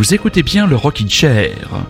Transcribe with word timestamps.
Vous 0.00 0.14
écoutez 0.14 0.42
bien 0.42 0.66
le 0.66 0.76
Rockin' 0.76 1.10
Chair. 1.10 1.84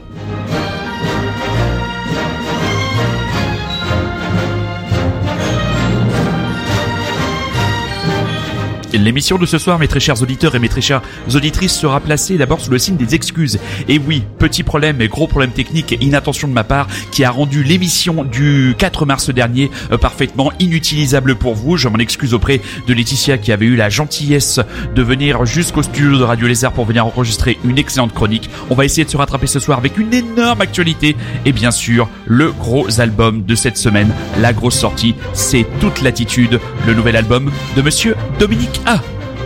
L'émission 8.93 9.39
de 9.39 9.47
ce 9.47 9.59
soir, 9.59 9.79
mes 9.79 9.89
très 9.89 10.01
chers 10.01 10.21
auditeurs 10.23 10.55
et 10.55 10.59
mes 10.59 10.69
très 10.69 10.81
chères 10.81 11.03
auditrices, 11.35 11.73
sera 11.73 12.01
placée 12.01 12.37
d'abord 12.37 12.61
sous 12.61 12.71
le 12.71 12.79
signe 12.79 12.97
des 12.97 13.15
excuses. 13.15 13.59
Et 13.89 13.99
oui, 13.99 14.25
petit 14.39 14.63
problème 14.63 15.01
et 15.01 15.09
gros 15.09 15.27
problème 15.27 15.53
technique 15.53 15.93
et 15.93 15.99
inattention 16.01 16.49
de 16.49 16.53
ma 16.53 16.65
part 16.65 16.89
qui 17.13 17.25
a 17.25 17.31
rendu 17.31 17.63
l'émission 17.63 18.25
du 18.25 18.75
4 18.79 19.07
mars 19.07 19.31
dernier 19.31 19.71
euh, 19.93 19.99
parfaitement 19.99 20.53
inutilisable 20.59 21.37
pour 21.37 21.55
vous. 21.55 21.77
Je 21.77 21.89
m'en 21.89 21.99
excuse 21.99 22.35
auprès 22.35 22.61
de 22.87 22.95
Laetitia 22.95 23.39
qui 23.39 23.53
avait 23.53 23.67
eu 23.67 23.77
la 23.77 23.89
gentillesse 23.89 24.61
de 24.95 25.03
venir 25.03 25.45
jusqu'au 25.45 25.83
studio 25.83 26.19
de 26.19 26.25
Radio 26.25 26.49
Lézard 26.49 26.73
pour 26.73 26.85
venir 26.85 27.07
enregistrer 27.07 27.59
une 27.65 27.79
excellente 27.79 28.13
chronique. 28.13 28.51
On 28.71 28.75
va 28.75 28.85
essayer 28.85 29.05
de 29.05 29.11
se 29.11 29.17
rattraper 29.17 29.47
ce 29.47 29.61
soir 29.61 29.79
avec 29.79 29.99
une 29.99 30.13
énorme 30.13 30.61
actualité 30.61 31.17
et 31.45 31.53
bien 31.53 31.71
sûr 31.71 32.09
le 32.27 32.53
gros 32.53 33.01
album 33.01 33.45
de 33.45 33.55
cette 33.55 33.77
semaine, 33.77 34.13
la 34.41 34.53
grosse 34.53 34.79
sortie, 34.79 35.15
c'est 35.33 35.67
Toute 35.81 36.03
l'attitude, 36.03 36.61
le 36.87 36.95
nouvel 36.95 37.17
album 37.17 37.51
de 37.77 37.83
Monsieur 37.83 38.17
Dominique 38.39 38.80
ah 38.87 39.01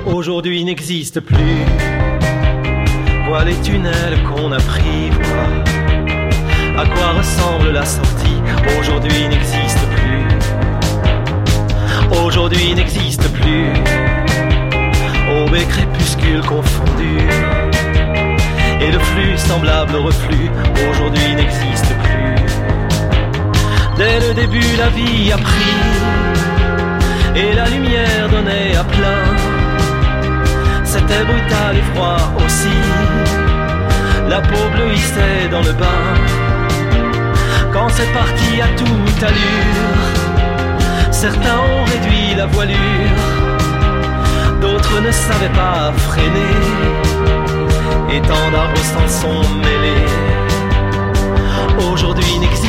Aujourd'hui 0.06 0.64
n'existe 0.64 1.20
plus. 1.20 1.64
Vois 3.27 3.45
les 3.45 3.55
tunnels 3.62 4.22
qu'on 4.25 4.53
a 4.53 4.59
pris, 4.59 5.11
vois 5.11 5.75
à 6.77 6.84
quoi 6.86 7.12
ressemble 7.12 7.70
la 7.70 7.84
sortie? 7.84 8.42
Aujourd'hui 8.78 9.28
n'existe 9.28 9.78
plus. 9.97 10.27
Aujourd'hui 12.25 12.75
n'existe 12.75 13.28
plus. 13.33 13.69
Aube 15.31 15.55
et 15.55 15.64
crépuscule 15.64 16.41
confondus. 16.41 17.28
Et 18.81 18.91
le 18.91 18.98
flux 18.98 19.39
semblable 19.39 19.94
au 19.97 20.03
reflux, 20.03 20.50
aujourd'hui 20.91 21.37
n'existe 21.37 21.94
plus. 22.03 22.34
Dès 23.97 24.19
le 24.19 24.34
début, 24.34 24.77
la 24.77 24.89
vie 24.89 25.31
a 25.33 25.39
pris 25.39 26.34
et 27.35 27.53
la 27.55 27.67
lumière 27.69 28.29
donnait 28.31 28.77
à 28.77 28.85
plein. 28.85 29.25
C'était 30.85 31.25
brutal 31.25 31.77
et 31.77 31.95
froid 31.95 32.19
aussi, 32.45 32.79
la 34.29 34.41
peau 34.41 34.65
bleuissait 34.75 35.49
dans 35.51 35.62
le 35.62 35.73
bain. 35.73 36.05
Quand 37.73 37.89
c'est 37.89 38.12
parti 38.12 38.61
à 38.61 38.69
toute 38.79 39.23
allure, 39.23 40.05
certains 41.11 41.59
ont 41.73 41.85
réduit 41.85 42.35
la 42.37 42.47
voilure, 42.47 43.21
d'autres 44.61 45.01
ne 45.01 45.11
savaient 45.11 45.55
pas 45.55 45.93
freiner, 46.09 46.61
et 48.12 48.21
tant 48.21 48.51
d'arbres 48.53 49.09
sont 49.09 49.43
mêlés. 49.65 50.07
Aujourd'hui 51.91 52.39
n'existe 52.39 52.64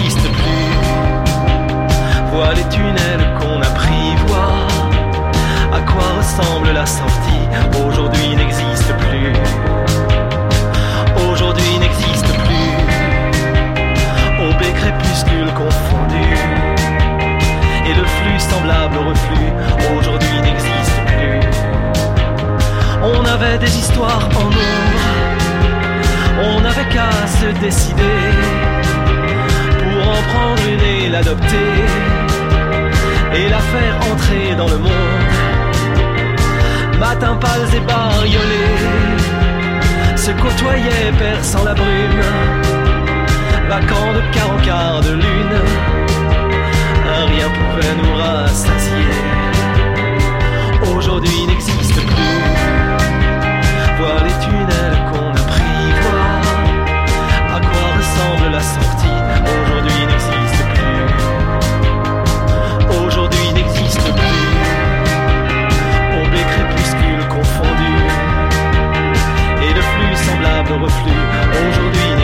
sortie. 6.85 7.47
Aujourd'hui 7.85 8.35
n'existe 8.35 8.93
plus. 9.05 9.33
Aujourd'hui 11.29 11.79
n'existe 11.79 12.27
plus. 12.45 12.71
Aube 14.45 14.61
et 14.61 14.73
crépuscule 14.73 15.51
confondus. 15.53 16.39
Et 17.87 17.93
le 17.93 18.05
flux 18.05 18.39
semblable 18.39 18.97
au 18.97 19.09
reflux. 19.09 19.51
Aujourd'hui 19.97 20.41
n'existe 20.41 20.99
plus. 21.07 21.39
On 23.03 23.25
avait 23.25 23.57
des 23.57 23.77
histoires 23.77 24.29
en 24.35 24.45
nombre. 24.45 25.25
On 26.43 26.61
n'avait 26.61 26.89
qu'à 26.93 27.11
se 27.27 27.47
décider 27.59 28.19
pour 29.79 30.09
en 30.09 30.21
prendre 30.33 30.61
une 30.67 30.81
et 30.81 31.09
l'adopter 31.09 31.73
et 33.33 33.49
la 33.49 33.59
faire 33.59 33.95
entrer 34.11 34.55
dans 34.55 34.67
le 34.67 34.77
monde. 34.77 35.24
Matin 36.99 37.35
pâles 37.35 37.75
et 37.75 37.79
bariolés 37.81 38.75
se 40.15 40.31
côtoyaient 40.31 41.11
perçant 41.19 41.63
la 41.63 41.73
brume, 41.73 42.21
vacant 43.69 44.13
de 44.13 44.21
quart 44.33 44.51
en 44.51 44.57
quart 44.65 45.01
de 45.01 45.11
lune, 45.11 45.57
un 47.15 47.25
rien 47.25 47.49
pouvait 47.57 47.95
nous 48.01 48.15
rassasier. 48.15 49.19
Aujourd'hui 50.95 51.45
n'existe 51.47 51.93
plus, 51.93 52.41
voir 53.99 54.17
les 54.23 54.35
tunnels 54.43 54.99
qu'on 55.11 55.29
a 55.29 55.43
pris, 55.53 55.85
voir. 56.01 56.41
À 57.55 57.59
quoi 57.59 57.85
ressemble 57.97 58.47
la 58.51 58.61
sortie? 58.61 59.19
Aujourd'hui 59.43 60.01
n'existe 60.07 60.44
au 70.71 70.77
reflux. 70.83 71.11
Aujourd'hui 71.69 72.14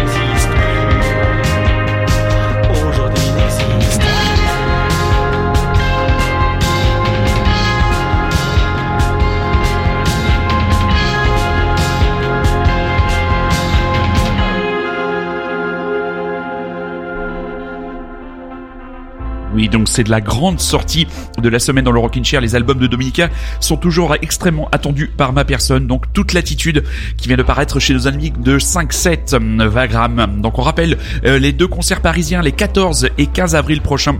Oui, 19.54 19.68
donc 19.68 19.90
c'est 19.90 20.04
de 20.04 20.10
la 20.10 20.22
grande 20.22 20.60
sortie 20.60 21.08
de 21.38 21.50
la 21.50 21.60
semaine 21.60 21.84
dans 21.84 21.92
le 21.92 22.00
Rockin' 22.00 22.24
Chair. 22.24 22.42
Les 22.42 22.56
albums 22.56 22.80
de 22.80 22.88
Dominica 22.88 23.30
sont 23.60 23.78
toujours 23.78 24.16
extrêmement 24.22 24.70
attendus 24.72 25.08
par 25.08 25.34
ma 25.34 25.44
personne. 25.44 25.88
Donc 25.88 26.12
toute 26.14 26.34
l'attitude 26.34 26.84
qui 27.18 27.28
vient 27.28 27.38
de 27.38 27.44
paraître 27.44 27.80
chez 27.80 27.94
nos 27.94 28.08
amis 28.08 28.32
de 28.32 28.58
5-7 28.58 29.36
euh, 29.36 29.68
Vagram. 29.68 30.42
Donc 30.42 30.58
on 30.60 30.62
rappelle 30.62 30.98
euh, 31.26 31.38
les 31.38 31.52
deux 31.52 31.68
concerts 31.68 32.02
parisiens 32.02 32.42
les 32.42 32.52
14 32.52 33.10
et 33.18 33.28
15 33.28 33.56
avril 33.56 33.82
prochains 33.82 34.20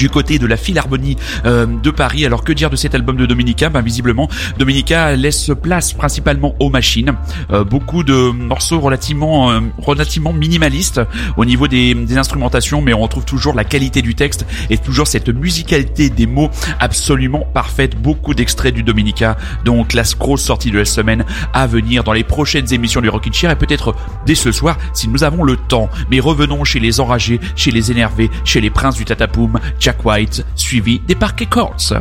du 0.00 0.08
côté 0.08 0.38
de 0.38 0.46
la 0.46 0.56
Philharmonie 0.56 1.18
euh, 1.44 1.66
de 1.66 1.90
Paris. 1.90 2.24
Alors 2.24 2.42
que 2.42 2.54
dire 2.54 2.70
de 2.70 2.76
cet 2.76 2.94
album 2.94 3.18
de 3.18 3.26
Dominica? 3.26 3.68
Ben 3.68 3.82
visiblement, 3.82 4.30
Dominica 4.58 5.14
laisse 5.14 5.50
place 5.62 5.92
principalement 5.92 6.54
aux 6.58 6.70
machines. 6.70 7.12
Euh, 7.50 7.64
beaucoup 7.64 8.02
de 8.02 8.30
morceaux 8.30 8.80
relativement 8.80 9.50
euh, 9.50 9.60
relativement 9.76 10.32
minimalistes 10.32 11.02
au 11.36 11.44
niveau 11.44 11.68
des, 11.68 11.94
instrumentations, 12.16 12.80
mais 12.80 12.94
on 12.94 13.00
retrouve 13.00 13.26
toujours 13.26 13.52
la 13.52 13.64
qualité 13.64 14.00
du 14.00 14.14
texte 14.14 14.46
et 14.70 14.78
toujours 14.78 15.06
cette 15.06 15.28
musicalité 15.28 16.08
des 16.08 16.26
mots 16.26 16.48
absolument 16.78 17.46
parfaite. 17.52 18.00
Beaucoup 18.00 18.32
d'extraits 18.32 18.72
du 18.72 18.82
Dominica, 18.82 19.36
donc 19.66 19.92
la 19.92 20.04
grosse 20.18 20.42
sortie 20.42 20.70
de 20.70 20.78
la 20.78 20.86
semaine 20.86 21.26
à 21.52 21.66
venir 21.66 22.04
dans 22.04 22.14
les 22.14 22.24
prochaines 22.24 22.72
émissions 22.72 23.02
du 23.02 23.10
Rockin' 23.10 23.34
Chair 23.34 23.50
et 23.50 23.56
peut-être 23.56 23.94
dès 24.24 24.34
ce 24.34 24.50
soir 24.50 24.78
si 24.94 25.08
nous 25.08 25.24
avons 25.24 25.44
le 25.44 25.58
temps. 25.58 25.90
Mais 26.10 26.20
revenons 26.20 26.64
chez 26.64 26.80
les 26.80 27.00
enragés, 27.00 27.38
chez 27.54 27.70
les 27.70 27.90
énervés, 27.90 28.30
chez 28.44 28.62
les 28.62 28.70
princes 28.70 28.96
du 28.96 29.04
Tatapoum, 29.04 29.60
Jack 29.90 30.04
White, 30.04 30.44
suivi 30.54 31.00
des 31.00 31.16
Parquet 31.16 31.46
Courts. 31.46 31.94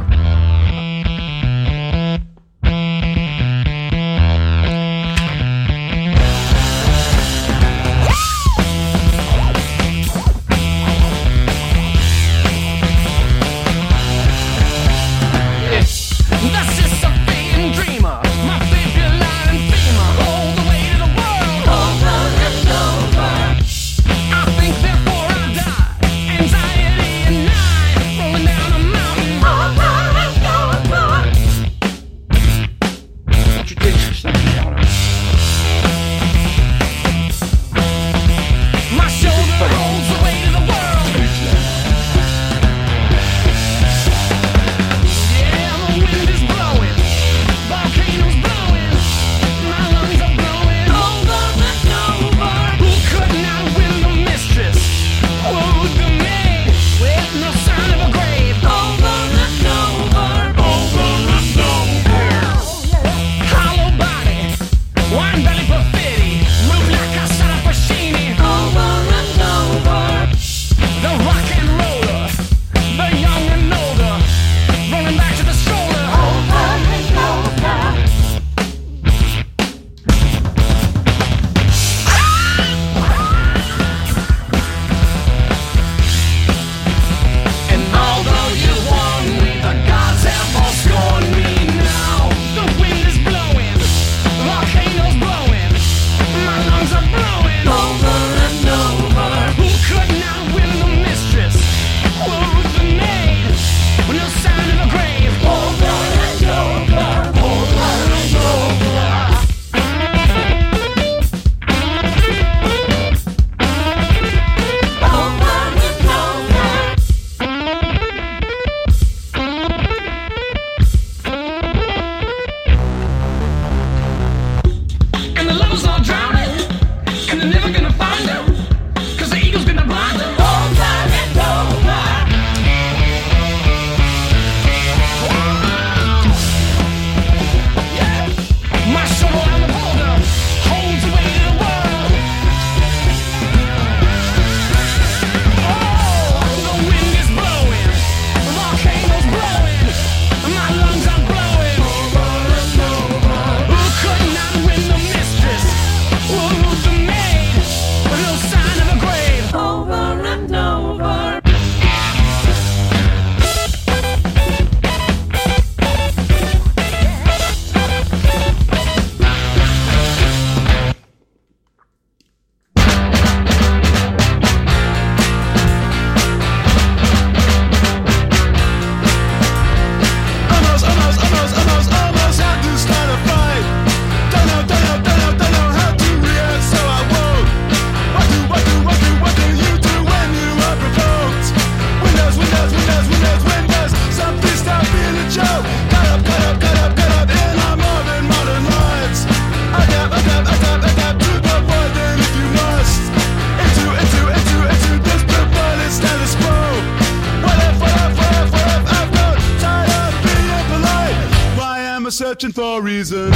Searching 212.40 212.54
for 212.54 212.82
reason. 212.82 213.30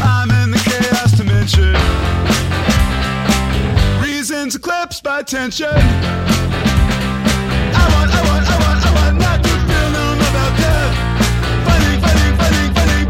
I'm 0.00 0.30
in 0.42 0.50
the 0.50 0.56
chaos 0.56 1.12
dimension. 1.12 1.74
Reasons 4.02 4.56
eclipsed 4.56 5.02
by 5.02 5.22
tension. 5.22 5.66
I 5.68 5.74
want, 7.92 8.10
I 8.10 8.22
want, 8.24 8.48
I 8.48 8.56
want, 8.64 8.86
I 8.86 8.90
want 8.94 9.18
not 9.20 9.42
to 9.44 9.50
feel 9.68 9.90
about 10.32 10.56
death. 10.56 10.96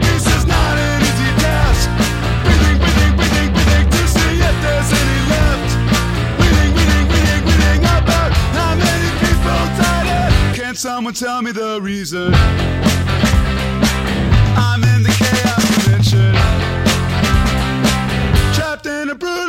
Peace 0.03 0.27
is 0.27 0.45
not 0.45 0.77
an 0.77 1.03
easy 1.03 1.31
task. 1.39 1.89
Breathing, 2.43 2.79
breathing, 2.83 3.15
breathing, 3.15 3.53
breathing 3.55 3.87
to 3.91 4.09
see 4.09 4.43
if 4.43 4.57
there's 4.59 4.91
any 4.91 5.21
left. 5.31 5.71
About 8.03 8.33
how 8.59 8.75
many 8.75 9.11
people 9.23 9.63
died. 9.79 10.57
Can 10.57 10.75
someone 10.75 11.15
tell 11.15 11.43
me 11.43 11.53
the 11.53 11.81
reason? 11.81 12.35
I'm 14.59 14.83
in 14.83 15.03
the 15.03 15.15
chaos. 15.21 16.11
Trapped 18.55 18.87
in 18.87 19.11
a 19.11 19.15
brutal. 19.15 19.49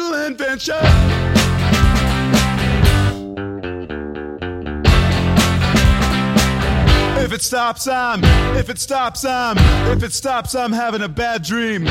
If 7.30 7.34
it 7.34 7.42
stops, 7.44 7.88
I'm. 7.88 8.24
If 8.58 8.70
it 8.70 8.80
stops, 8.80 9.24
I'm. 9.24 9.58
If 9.96 10.02
it 10.04 10.14
stops, 10.14 10.56
I'm 10.56 10.72
having 10.72 11.04
a 11.04 11.08
bad 11.08 11.44
dream. 11.44 11.86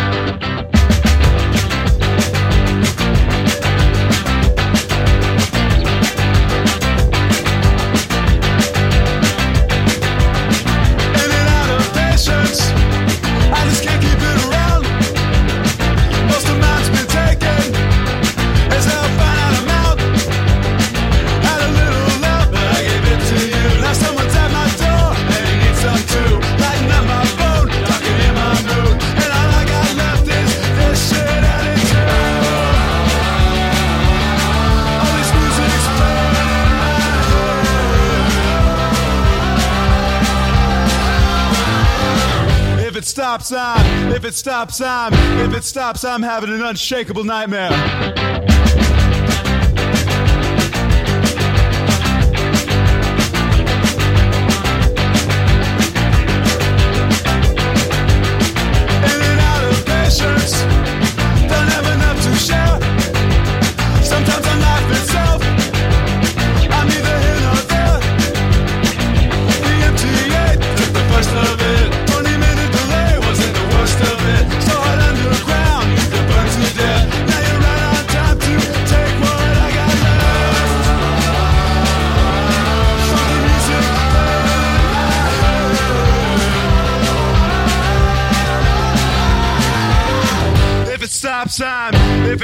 If 44.28 44.34
it 44.34 44.36
stops, 44.36 44.82
I'm. 44.82 45.14
If 45.40 45.56
it 45.56 45.64
stops, 45.64 46.04
I'm 46.04 46.22
having 46.22 46.50
an 46.50 46.60
unshakable 46.60 47.24
nightmare. 47.24 48.37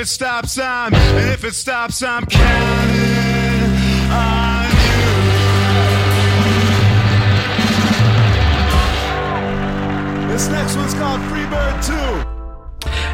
It 0.04 0.08
stops, 0.08 0.58
I'm. 0.58 0.92
And 0.92 1.30
if 1.30 1.44
it 1.44 1.54
stops, 1.54 2.02
I'm 2.02 2.26
counting 2.26 3.00
on 4.12 4.70
you. 10.28 10.28
This 10.30 10.49
next 10.49 10.76
one's 10.76 10.92
called 10.92 11.23
Freebird 11.23 12.20
2. 12.20 12.24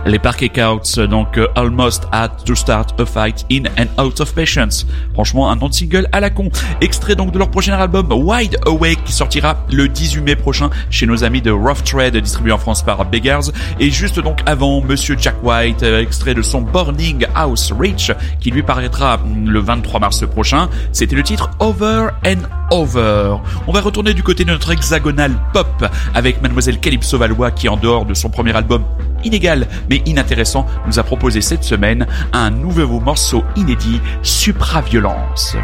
Les 0.06 0.18
Parquet 0.18 0.48
Counts, 0.48 0.98
donc 1.08 1.36
euh, 1.36 1.46
Almost 1.56 2.08
Had 2.10 2.30
to 2.44 2.54
Start 2.54 2.98
a 2.98 3.04
Fight 3.04 3.44
in 3.52 3.64
and 3.78 4.02
Out 4.02 4.20
of 4.20 4.34
Patience. 4.34 4.86
Franchement, 5.12 5.50
un 5.50 5.56
de 5.56 5.72
single 5.72 6.08
à 6.12 6.20
la 6.20 6.30
con. 6.30 6.48
Extrait 6.80 7.14
donc 7.14 7.32
de 7.32 7.38
leur 7.38 7.50
prochain 7.50 7.74
album 7.74 8.06
Wide 8.10 8.56
Awake 8.66 9.04
qui 9.04 9.12
sortira 9.12 9.64
le 9.70 9.88
18 9.88 10.22
mai 10.22 10.36
prochain 10.36 10.70
chez 10.88 11.06
nos 11.06 11.22
amis 11.22 11.42
de 11.42 11.50
Rough 11.50 11.84
Trade 11.84 12.16
distribué 12.16 12.52
en 12.52 12.58
France 12.58 12.82
par 12.82 13.04
Beggars. 13.04 13.50
Et 13.78 13.90
juste 13.90 14.20
donc 14.20 14.40
avant, 14.46 14.80
Monsieur 14.80 15.16
Jack 15.18 15.36
White, 15.42 15.82
euh, 15.82 16.00
extrait 16.00 16.34
de 16.34 16.42
son 16.42 16.62
Burning 16.62 17.26
House 17.34 17.72
Reach 17.78 18.12
qui 18.40 18.50
lui 18.50 18.62
paraîtra 18.62 19.18
mm, 19.18 19.50
le 19.50 19.60
23 19.60 20.00
mars 20.00 20.26
prochain. 20.26 20.70
C'était 20.92 21.16
le 21.16 21.22
titre 21.22 21.50
Over 21.58 22.08
and 22.26 22.42
Over. 22.70 23.36
On 23.66 23.72
va 23.72 23.80
retourner 23.80 24.14
du 24.14 24.22
côté 24.22 24.44
de 24.44 24.50
notre 24.50 24.70
hexagonal 24.70 25.32
pop 25.52 25.84
avec 26.14 26.40
Mademoiselle 26.40 26.80
Calypso 26.80 27.18
Valois 27.18 27.50
qui 27.50 27.68
en 27.68 27.76
dehors 27.76 28.06
de 28.06 28.14
son 28.14 28.30
premier 28.30 28.56
album 28.56 28.84
inégal 29.24 29.66
mais 29.88 30.02
inintéressant 30.06 30.66
nous 30.86 30.98
a 30.98 31.02
proposé 31.02 31.40
cette 31.40 31.64
semaine 31.64 32.06
un 32.32 32.50
nouveau 32.50 33.00
morceau 33.00 33.44
inédit 33.56 34.00
Supraviolence. 34.22 35.56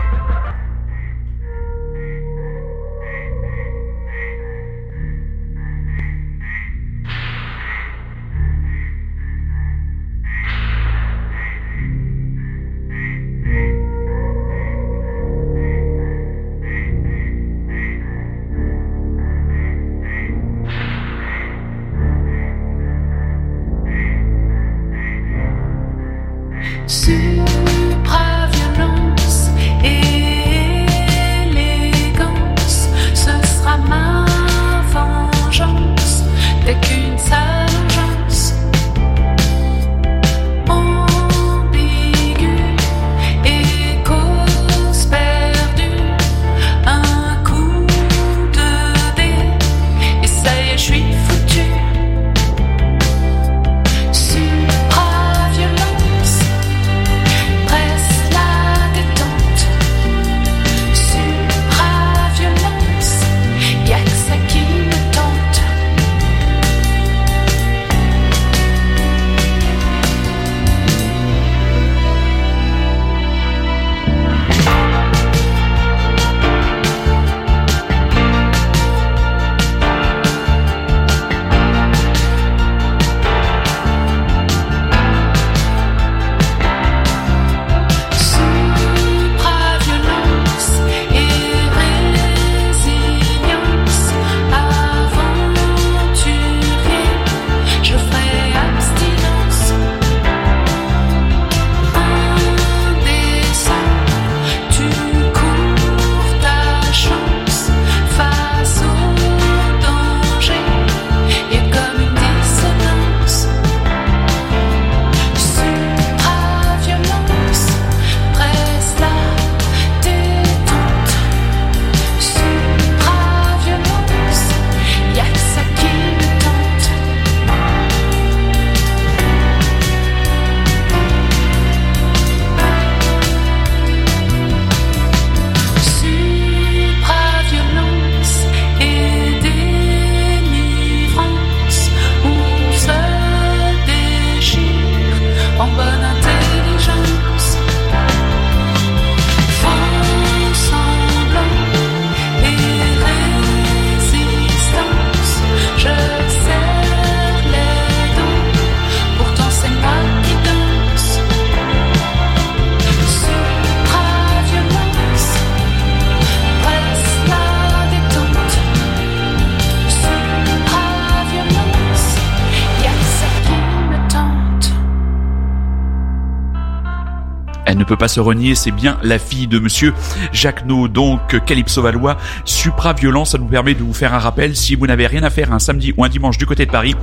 Peut 177.86 177.96
pas 177.96 178.08
se 178.08 178.20
renier, 178.20 178.54
c'est 178.54 178.70
bien 178.70 178.98
la 179.02 179.18
fille 179.18 179.46
de 179.46 179.58
monsieur 179.58 179.94
Jacques 180.32 180.66
donc 180.66 181.44
Calypso 181.44 181.82
Valois, 181.82 182.16
supra-violent, 182.44 183.24
ça 183.24 183.38
nous 183.38 183.46
permet 183.46 183.74
de 183.74 183.82
vous 183.82 183.94
faire 183.94 184.14
un 184.14 184.18
rappel, 184.18 184.56
si 184.56 184.74
vous 184.74 184.86
n'avez 184.86 185.06
rien 185.06 185.22
à 185.22 185.30
faire 185.30 185.52
un 185.52 185.58
samedi 185.58 185.94
ou 185.96 186.04
un 186.04 186.08
dimanche 186.08 186.38
du 186.38 186.46
côté 186.46 186.66
de 186.66 186.70
Paris, 186.70 186.94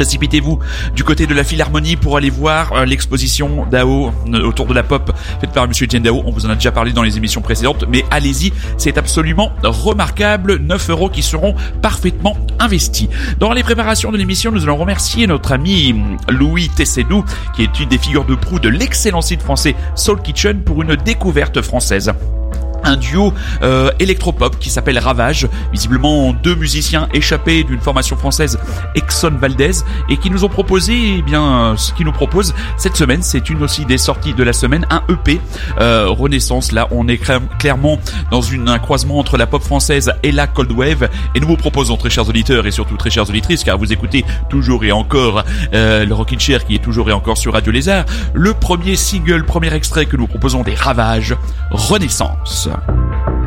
Précipitez-vous 0.00 0.58
du 0.96 1.04
côté 1.04 1.26
de 1.26 1.34
la 1.34 1.44
Philharmonie 1.44 1.96
pour 1.96 2.16
aller 2.16 2.30
voir 2.30 2.72
euh, 2.72 2.86
l'exposition 2.86 3.66
Dao 3.70 4.10
euh, 4.32 4.42
autour 4.44 4.64
de 4.64 4.72
la 4.72 4.82
pop 4.82 5.12
faite 5.42 5.52
par 5.52 5.68
Monsieur 5.68 5.84
Etienne 5.84 6.02
Dao. 6.02 6.22
On 6.24 6.30
vous 6.30 6.46
en 6.46 6.48
a 6.48 6.54
déjà 6.54 6.72
parlé 6.72 6.94
dans 6.94 7.02
les 7.02 7.18
émissions 7.18 7.42
précédentes, 7.42 7.84
mais 7.86 8.06
allez-y, 8.10 8.50
c'est 8.78 8.96
absolument 8.96 9.52
remarquable. 9.62 10.56
9 10.56 10.88
euros 10.88 11.10
qui 11.10 11.20
seront 11.20 11.54
parfaitement 11.82 12.34
investis. 12.58 13.10
Dans 13.38 13.52
les 13.52 13.62
préparations 13.62 14.10
de 14.10 14.16
l'émission, 14.16 14.50
nous 14.50 14.62
allons 14.62 14.78
remercier 14.78 15.26
notre 15.26 15.52
ami 15.52 15.94
Louis 16.30 16.70
Tessenou, 16.70 17.22
qui 17.54 17.64
est 17.64 17.78
une 17.78 17.90
des 17.90 17.98
figures 17.98 18.24
de 18.24 18.36
proue 18.36 18.58
de 18.58 18.70
l'excellent 18.70 19.20
site 19.20 19.42
français 19.42 19.74
Soul 19.96 20.22
Kitchen 20.22 20.62
pour 20.62 20.80
une 20.80 20.96
découverte 20.96 21.60
française 21.60 22.10
un 22.84 22.96
duo 22.96 23.32
euh, 23.62 23.90
électropop 23.98 24.58
qui 24.58 24.70
s'appelle 24.70 24.98
Ravage, 24.98 25.48
visiblement 25.72 26.32
deux 26.32 26.54
musiciens 26.54 27.08
échappés 27.12 27.64
d'une 27.64 27.80
formation 27.80 28.16
française 28.16 28.58
Exxon 28.94 29.32
Valdez 29.40 29.70
et 30.08 30.16
qui 30.16 30.30
nous 30.30 30.44
ont 30.44 30.48
proposé 30.48 31.16
eh 31.18 31.22
bien 31.22 31.74
ce 31.76 31.92
qu'ils 31.92 32.06
nous 32.06 32.12
proposent 32.12 32.54
cette 32.76 32.96
semaine, 32.96 33.22
c'est 33.22 33.50
une 33.50 33.62
aussi 33.62 33.84
des 33.84 33.98
sorties 33.98 34.34
de 34.34 34.42
la 34.42 34.52
semaine, 34.52 34.86
un 34.90 35.02
EP 35.08 35.40
euh, 35.80 36.06
Renaissance. 36.08 36.72
Là, 36.72 36.88
on 36.90 37.08
est 37.08 37.22
cla- 37.22 37.40
clairement 37.58 37.98
dans 38.30 38.40
une, 38.42 38.68
un 38.68 38.78
croisement 38.78 39.18
entre 39.18 39.36
la 39.36 39.46
pop 39.46 39.62
française 39.62 40.12
et 40.22 40.32
la 40.32 40.46
cold 40.46 40.72
wave 40.72 41.08
et 41.34 41.40
nous 41.40 41.46
vous 41.46 41.56
proposons 41.56 41.96
très 41.96 42.10
chers 42.10 42.28
auditeurs 42.28 42.66
et 42.66 42.70
surtout 42.70 42.96
très 42.96 43.10
chères 43.10 43.28
auditrices 43.28 43.64
car 43.64 43.76
vous 43.78 43.92
écoutez 43.92 44.24
toujours 44.48 44.84
et 44.84 44.92
encore 44.92 45.44
euh, 45.74 46.04
le 46.06 46.14
Rockin' 46.14 46.38
Chair 46.40 46.64
qui 46.64 46.74
est 46.76 46.82
toujours 46.82 47.10
et 47.10 47.12
encore 47.12 47.36
sur 47.38 47.52
Radio 47.52 47.72
Lézard, 47.72 48.04
le 48.32 48.54
premier 48.54 48.96
single, 48.96 49.44
premier 49.44 49.72
extrait 49.74 50.06
que 50.06 50.16
nous 50.16 50.26
proposons 50.26 50.62
des 50.62 50.74
Ravages, 50.74 51.36
Renaissance. 51.70 52.69
J'ai 52.70 53.39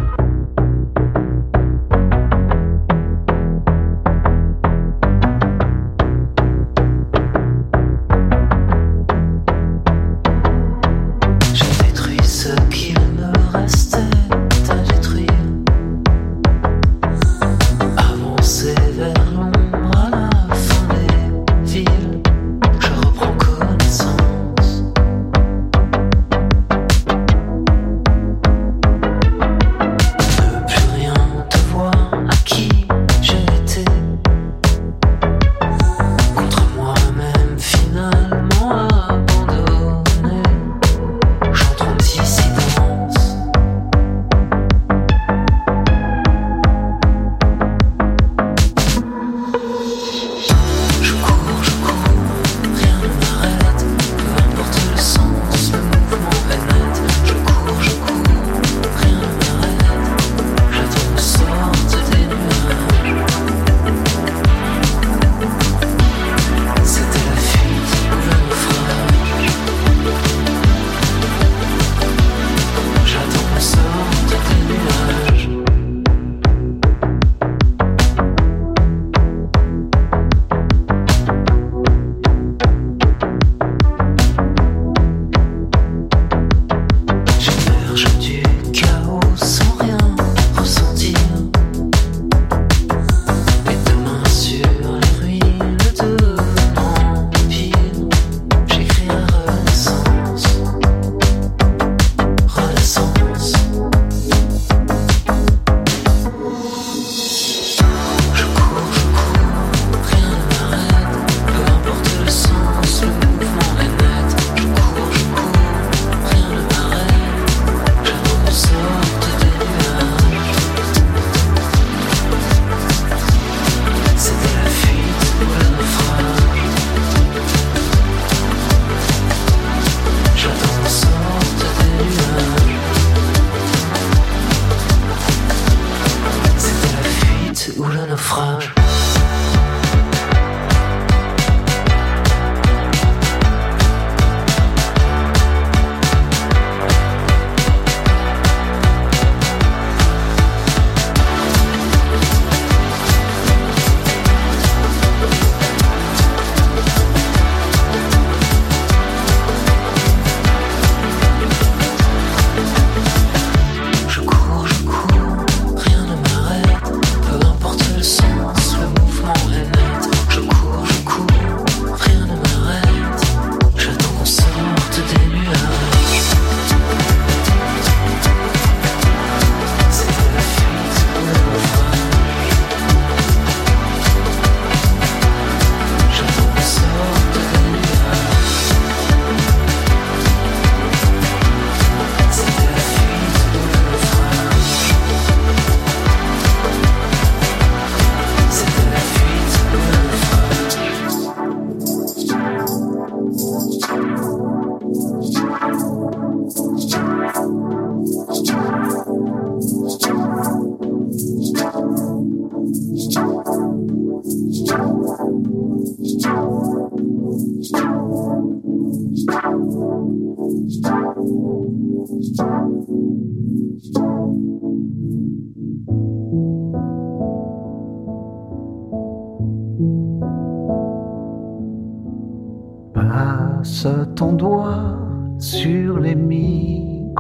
Passe 233.63 233.87
ton 234.17 234.33
doigt 234.33 234.97
sur 235.37 235.97
les 235.97 236.15
micro-sillons. 236.15 237.15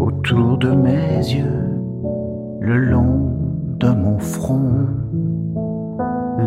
Autour 0.00 0.58
de 0.58 0.70
mes 0.72 1.18
yeux, 1.18 1.70
le 2.60 2.76
long 2.76 3.30
de 3.78 3.90
mon 3.90 4.18
front. 4.18 4.88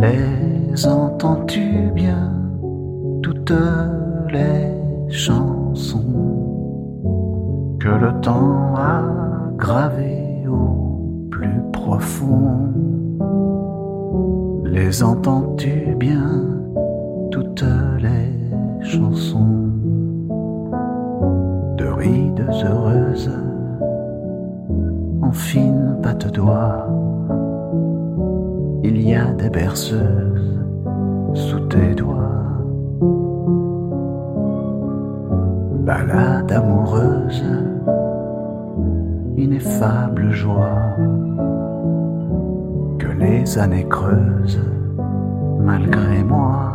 Les 0.01 0.85
entends-tu 0.85 1.91
bien, 1.95 2.33
toutes 3.23 3.53
les 4.29 4.73
chansons? 5.07 6.03
Que 7.79 7.87
le 7.87 8.19
temps 8.19 8.75
a 8.75 9.01
gravées 9.55 10.45
au 10.45 11.29
plus 11.31 11.61
profond 11.71 12.73
Les 14.81 15.03
entends-tu 15.03 15.93
bien, 15.97 16.31
toutes 17.31 17.65
les 17.99 18.87
chansons 18.87 19.73
de 21.77 21.85
rides 21.85 22.45
heureuses 22.63 23.29
en 25.21 25.31
fine 25.33 25.97
patte 26.01 26.31
d'oie? 26.33 26.87
Il 28.85 29.01
y 29.01 29.15
a 29.15 29.33
des 29.33 29.49
berceuses 29.49 30.63
sous 31.33 31.59
tes 31.67 31.93
doigts. 31.93 32.45
Balade 35.83 36.53
amoureuse, 36.53 37.43
ineffable 39.35 40.31
joie 40.31 40.95
les 43.19 43.57
années 43.57 43.87
creusent 43.87 44.61
malgré 45.59 46.23
moi. 46.23 46.73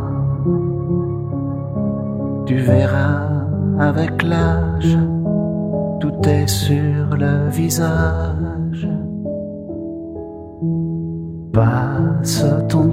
Tu 2.45 2.57
verras 2.57 3.45
avec 3.79 4.21
l'âge, 4.23 4.97
tout 5.99 6.17
est 6.27 6.47
sur 6.47 7.17
le 7.17 7.49
visage. 7.49 8.87
Passe 11.51 12.45
ton 12.69 12.84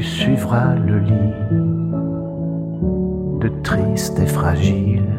tu 0.00 0.06
suivras 0.06 0.76
le 0.76 0.98
lit 1.00 1.34
de 3.42 3.48
tristes 3.62 4.18
et 4.18 4.26
fragiles 4.26 5.14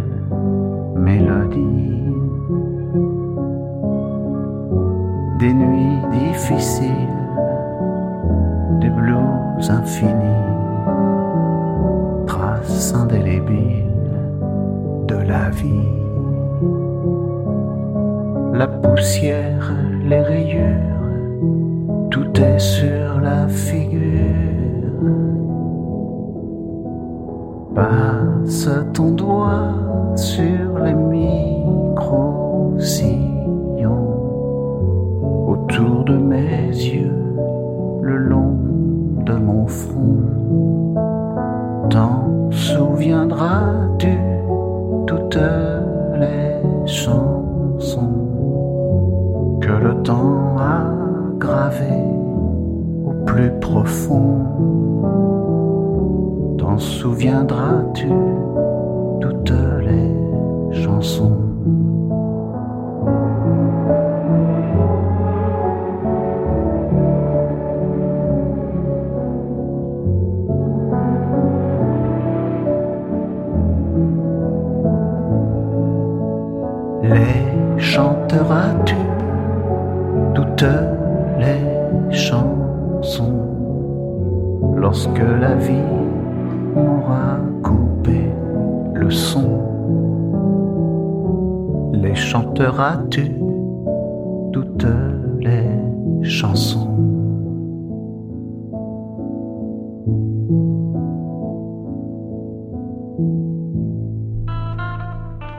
mélodies. 0.95 2.01
Des 5.37 5.53
nuits 5.53 5.99
difficiles, 6.11 7.19
des 8.79 8.89
blues 8.89 9.69
infinis, 9.69 10.49
traces 12.25 12.95
indélébiles 12.95 13.85
de 15.07 15.15
la 15.15 15.51
vie. 15.51 15.91
La 18.55 18.67
poussière, 18.67 19.75
les 20.07 20.21
rayures, 20.21 21.03
tout 22.09 22.31
est 22.41 22.57
sur 22.57 23.21
la 23.21 23.47
figure. 23.47 24.10
Passe 28.51 28.67
ton 28.93 29.11
doigt 29.11 29.80
thank 103.21 103.45
you 103.45 103.50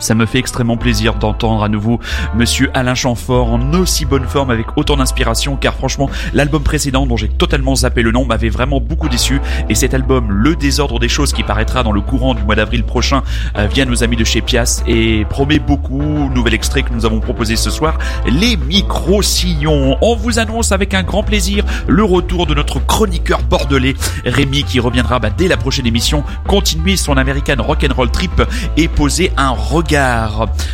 Ça 0.02 0.16
me 0.16 0.26
fait 0.26 0.38
extrêmement 0.38 0.76
plaisir 0.76 1.14
d'entendre 1.14 1.62
à 1.62 1.68
nouveau 1.68 2.00
Monsieur 2.34 2.72
Alain 2.74 2.96
Chamfort 2.96 3.52
en 3.52 3.72
aussi 3.74 4.04
bonne 4.04 4.26
forme 4.26 4.50
avec 4.50 4.76
autant 4.76 4.96
d'inspiration 4.96 5.54
car 5.54 5.74
franchement 5.74 6.10
l'album 6.34 6.64
précédent 6.64 7.06
dont 7.06 7.16
j'ai 7.16 7.28
totalement 7.28 7.76
zappé 7.76 8.02
le 8.02 8.10
nom 8.10 8.24
m'avait 8.24 8.48
vraiment 8.48 8.80
beaucoup 8.80 9.08
déçu 9.08 9.40
et 9.68 9.76
cet 9.76 9.94
album 9.94 10.32
Le 10.32 10.56
désordre 10.56 10.98
des 10.98 11.08
choses 11.08 11.32
qui 11.32 11.44
paraîtra 11.44 11.84
dans 11.84 11.92
le 11.92 12.00
courant 12.00 12.34
du 12.34 12.42
mois 12.42 12.56
d'avril 12.56 12.82
prochain 12.82 13.22
euh, 13.56 13.68
via 13.68 13.84
nos 13.84 14.02
amis 14.02 14.16
de 14.16 14.24
chez 14.24 14.40
Pias 14.40 14.82
et 14.88 15.24
promet 15.26 15.60
beaucoup. 15.60 16.02
Nouvel 16.34 16.54
extrait 16.54 16.82
que 16.82 16.92
nous 16.92 17.06
avons 17.06 17.20
proposé 17.20 17.54
ce 17.54 17.70
soir, 17.70 17.96
les 18.26 18.56
micro-sillons. 18.56 19.98
On 20.02 20.16
vous 20.16 20.40
annonce 20.40 20.72
avec 20.72 20.94
un 20.94 21.04
grand 21.04 21.22
plaisir 21.22 21.64
le 21.86 22.02
retour 22.02 22.46
de 22.46 22.54
notre 22.54 22.84
chroniqueur 22.84 23.40
bordelais 23.44 23.94
Rémi 24.24 24.64
qui 24.64 24.80
reviendra 24.80 25.20
bah, 25.20 25.30
dès 25.30 25.46
la 25.46 25.56
prochaine 25.56 25.86
émission 25.86 26.24
continuer 26.48 26.96
son 26.96 27.16
American 27.16 27.62
Rock'n'Roll 27.62 28.10
Trip 28.10 28.42
et 28.76 28.88
poser 28.88 29.32
un 29.36 29.50
regard 29.50 29.91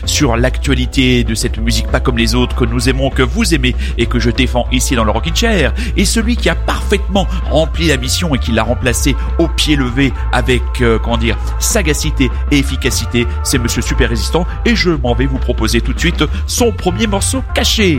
sur 0.04 0.36
l'actualité 0.36 1.24
de 1.24 1.34
cette 1.34 1.58
musique 1.58 1.88
pas 1.88 2.00
comme 2.00 2.18
les 2.18 2.34
autres 2.34 2.54
que 2.54 2.64
nous 2.64 2.88
aimons, 2.88 3.10
que 3.10 3.22
vous 3.22 3.54
aimez 3.54 3.74
et 3.96 4.06
que 4.06 4.18
je 4.18 4.30
défends 4.30 4.66
ici 4.70 4.94
dans 4.94 5.04
le 5.04 5.10
Rockin' 5.10 5.34
Chair. 5.34 5.74
Et 5.96 6.04
celui 6.04 6.36
qui 6.36 6.48
a 6.48 6.54
parfaitement 6.54 7.26
rempli 7.50 7.88
la 7.88 7.96
mission 7.96 8.34
et 8.34 8.38
qui 8.38 8.52
l'a 8.52 8.62
remplacé 8.62 9.16
au 9.38 9.48
pied 9.48 9.76
levé 9.76 10.12
avec, 10.32 10.62
euh, 10.82 10.98
dire, 11.20 11.36
sagacité 11.58 12.30
et 12.52 12.58
efficacité, 12.58 13.26
c'est 13.42 13.58
Monsieur 13.58 13.82
Super 13.82 14.10
Résistant 14.10 14.46
et 14.64 14.76
je 14.76 14.90
m'en 14.90 15.14
vais 15.14 15.26
vous 15.26 15.38
proposer 15.38 15.80
tout 15.80 15.92
de 15.92 15.98
suite 15.98 16.24
son 16.46 16.70
premier 16.70 17.06
morceau 17.06 17.42
caché. 17.54 17.98